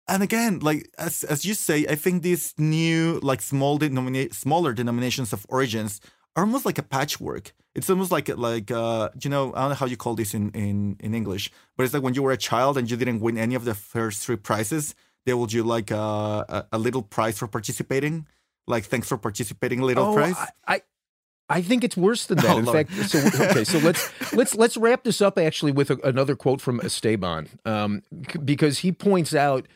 and 0.07 0.21
again, 0.21 0.59
like 0.59 0.89
as 0.97 1.23
as 1.23 1.45
you 1.45 1.55
say, 1.55 1.87
I 1.89 1.95
think 1.95 2.21
these 2.21 2.53
new 2.57 3.19
like 3.23 3.41
small 3.41 3.79
denomina- 3.79 4.33
smaller 4.33 4.71
denominations 4.73 5.33
of 5.33 5.45
origins 5.49 5.99
are 6.35 6.43
almost 6.43 6.65
like 6.65 6.77
a 6.77 6.83
patchwork. 6.83 7.53
It's 7.73 7.89
almost 7.89 8.11
like 8.11 8.29
like 8.37 8.69
uh 8.69 9.09
you 9.23 9.29
know 9.31 9.51
I 9.55 9.61
don't 9.61 9.69
know 9.69 9.75
how 9.75 9.87
you 9.87 9.97
call 9.97 10.15
this 10.15 10.33
in 10.33 10.51
in 10.51 10.97
in 10.99 11.15
English, 11.15 11.51
but 11.75 11.83
it's 11.83 11.93
like 11.93 12.03
when 12.03 12.13
you 12.13 12.21
were 12.21 12.31
a 12.31 12.43
child 12.49 12.77
and 12.77 12.89
you 12.89 12.97
didn't 12.97 13.19
win 13.19 13.37
any 13.37 13.55
of 13.55 13.65
the 13.65 13.73
first 13.73 14.23
three 14.23 14.37
prizes, 14.37 14.93
they 15.25 15.33
will 15.33 15.49
you 15.49 15.63
like 15.63 15.91
uh, 15.91 16.45
a 16.49 16.65
a 16.73 16.77
little 16.77 17.01
prize 17.01 17.39
for 17.39 17.47
participating, 17.47 18.27
like 18.67 18.85
thanks 18.85 19.07
for 19.07 19.17
participating, 19.17 19.81
little 19.81 20.05
oh, 20.05 20.13
prize. 20.13 20.37
I, 20.37 20.75
I 20.75 20.81
I 21.49 21.61
think 21.61 21.83
it's 21.83 21.97
worse 21.97 22.25
than 22.27 22.37
that. 22.37 22.45
Oh, 22.55 22.59
In 22.59 22.65
Lord. 22.65 22.87
fact, 22.89 23.09
so 23.09 23.19
okay, 23.45 23.63
so 23.63 23.77
let's 23.79 24.11
let's 24.33 24.55
let's 24.55 24.77
wrap 24.77 25.03
this 25.03 25.21
up 25.21 25.37
actually 25.37 25.71
with 25.71 25.89
a, 25.91 25.97
another 26.03 26.35
quote 26.35 26.61
from 26.61 26.79
Esteban, 26.81 27.49
um, 27.65 28.03
c- 28.31 28.39
because 28.39 28.79
he 28.79 28.91
points 28.91 29.33
out 29.33 29.67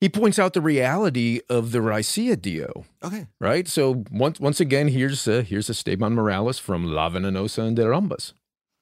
he 0.00 0.08
points 0.08 0.38
out 0.38 0.52
the 0.52 0.60
reality 0.60 1.40
of 1.48 1.72
the 1.72 1.78
Raicilla 1.78 2.40
Dio. 2.40 2.84
okay, 3.02 3.26
Right. 3.40 3.66
So 3.66 4.04
once 4.10 4.38
once 4.40 4.60
again, 4.60 4.88
here's 4.88 5.26
uh, 5.26 5.42
here's 5.46 5.68
Esteban 5.70 6.14
Morales 6.14 6.58
from 6.58 6.84
La 6.84 7.10
Venenosa 7.10 7.62
and 7.66 7.74
de 7.76 7.82
Rambas. 7.84 8.32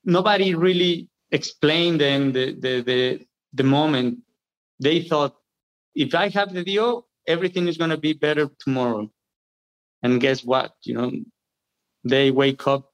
nobody 0.04 0.54
really 0.54 1.08
explained 1.30 2.00
them 2.00 2.32
the, 2.32 2.52
the 2.60 2.82
the 2.82 3.26
the 3.54 3.64
moment 3.64 4.18
they 4.80 5.00
thought 5.02 5.34
if 5.94 6.14
i 6.14 6.28
have 6.28 6.52
the 6.52 6.62
dio 6.62 7.06
everything 7.26 7.66
is 7.68 7.76
going 7.78 7.90
to 7.90 7.96
be 7.96 8.12
better 8.12 8.50
tomorrow 8.60 9.10
and 10.02 10.20
guess 10.20 10.44
what 10.44 10.72
you 10.82 10.94
know 10.94 11.10
they 12.04 12.30
wake 12.30 12.66
up 12.66 12.90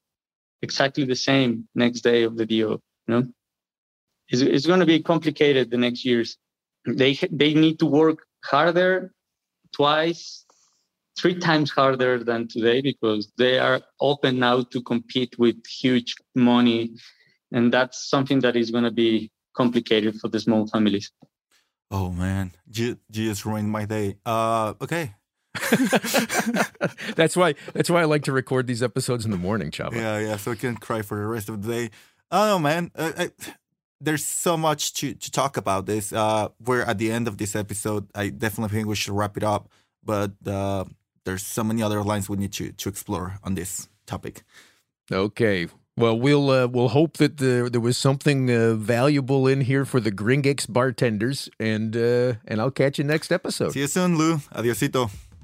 exactly 0.63 1.05
the 1.05 1.17
same 1.17 1.69
next 1.75 2.01
day 2.03 2.23
of 2.23 2.37
the 2.37 2.47
deal. 2.47 2.81
you 3.07 3.15
know 3.15 3.25
it's, 4.29 4.43
it's 4.43 4.67
going 4.67 4.81
to 4.81 4.87
be 4.87 5.03
complicated 5.03 5.71
the 5.71 5.77
next 5.77 6.05
years 6.05 6.37
they 6.87 7.15
they 7.31 7.55
need 7.55 7.79
to 7.79 7.87
work 7.87 8.19
harder 8.45 9.13
twice 9.73 10.45
three 11.19 11.39
times 11.39 11.71
harder 11.71 12.23
than 12.25 12.49
today 12.49 12.81
because 12.81 13.33
they 13.37 13.59
are 13.59 13.81
open 14.01 14.39
now 14.39 14.63
to 14.63 14.83
compete 14.83 15.39
with 15.39 15.57
huge 15.67 16.15
money 16.35 16.93
and 17.53 17.73
that's 17.73 18.09
something 18.09 18.41
that 18.41 18.57
is 18.57 18.71
going 18.71 18.85
to 18.85 18.91
be 18.91 19.31
complicated 19.55 20.15
for 20.21 20.29
the 20.29 20.41
small 20.41 20.67
families 20.69 21.11
oh 21.91 22.11
man, 22.11 22.53
you, 22.73 22.99
just 23.11 23.45
ruined 23.45 23.71
my 23.71 23.85
day. 23.85 24.17
Uh, 24.25 24.75
okay, 24.81 25.15
that's 27.17 27.37
why 27.37 27.55
that's 27.75 27.91
why 27.91 28.03
I 28.03 28.05
like 28.05 28.23
to 28.25 28.33
record 28.33 28.67
these 28.67 28.83
episodes 28.83 29.25
in 29.25 29.31
the 29.31 29.37
morning, 29.37 29.71
Chava. 29.71 29.95
Yeah, 29.95 30.19
yeah. 30.19 30.37
So 30.37 30.53
I 30.53 30.55
can 30.55 30.77
cry 30.77 31.03
for 31.03 31.19
the 31.19 31.27
rest 31.27 31.49
of 31.49 31.63
the 31.63 31.73
day. 31.73 31.91
Oh 32.31 32.59
man. 32.59 32.91
Uh, 32.95 33.13
I, 33.17 33.31
there's 34.01 34.25
so 34.25 34.57
much 34.57 34.95
to, 34.95 35.13
to 35.13 35.31
talk 35.31 35.57
about 35.57 35.87
this. 35.87 36.13
Uh, 36.13 36.49
we're 36.65 36.83
at 36.83 36.99
the 36.99 37.13
end 37.13 37.29
of 37.29 37.37
this 37.37 37.55
episode. 37.55 38.09
I 38.15 38.31
definitely 38.31 38.75
think 38.75 38.89
we 38.89 38.97
should 38.97 39.15
wrap 39.15 39.37
it 39.37 39.45
up. 39.45 39.69
But 40.03 40.33
uh, 40.47 40.85
there's 41.25 41.45
so 41.45 41.63
many 41.63 41.83
other 41.83 42.03
lines 42.03 42.29
we 42.29 42.37
need 42.37 42.53
to 42.55 42.73
to 42.73 42.89
explore 42.89 43.39
on 43.45 43.55
this 43.55 43.89
topic. 44.07 44.43
Okay. 45.13 45.69
Well, 45.97 46.19
we'll 46.19 46.49
uh, 46.51 46.67
we'll 46.67 46.89
hope 46.89 47.19
that 47.19 47.37
there 47.37 47.69
there 47.69 47.81
was 47.81 47.99
something 47.99 48.51
uh, 48.51 48.75
valuable 48.75 49.47
in 49.47 49.61
here 49.61 49.85
for 49.85 50.01
the 50.01 50.11
Gringex 50.11 50.67
bartenders, 50.73 51.51
and 51.59 51.95
uh, 51.95 52.35
and 52.47 52.61
I'll 52.61 52.71
catch 52.71 52.97
you 52.97 53.05
next 53.05 53.31
episode. 53.31 53.73
See 53.73 53.81
you 53.81 53.87
soon, 53.87 54.17
Lou. 54.17 54.37
Adiosito. 54.55 55.11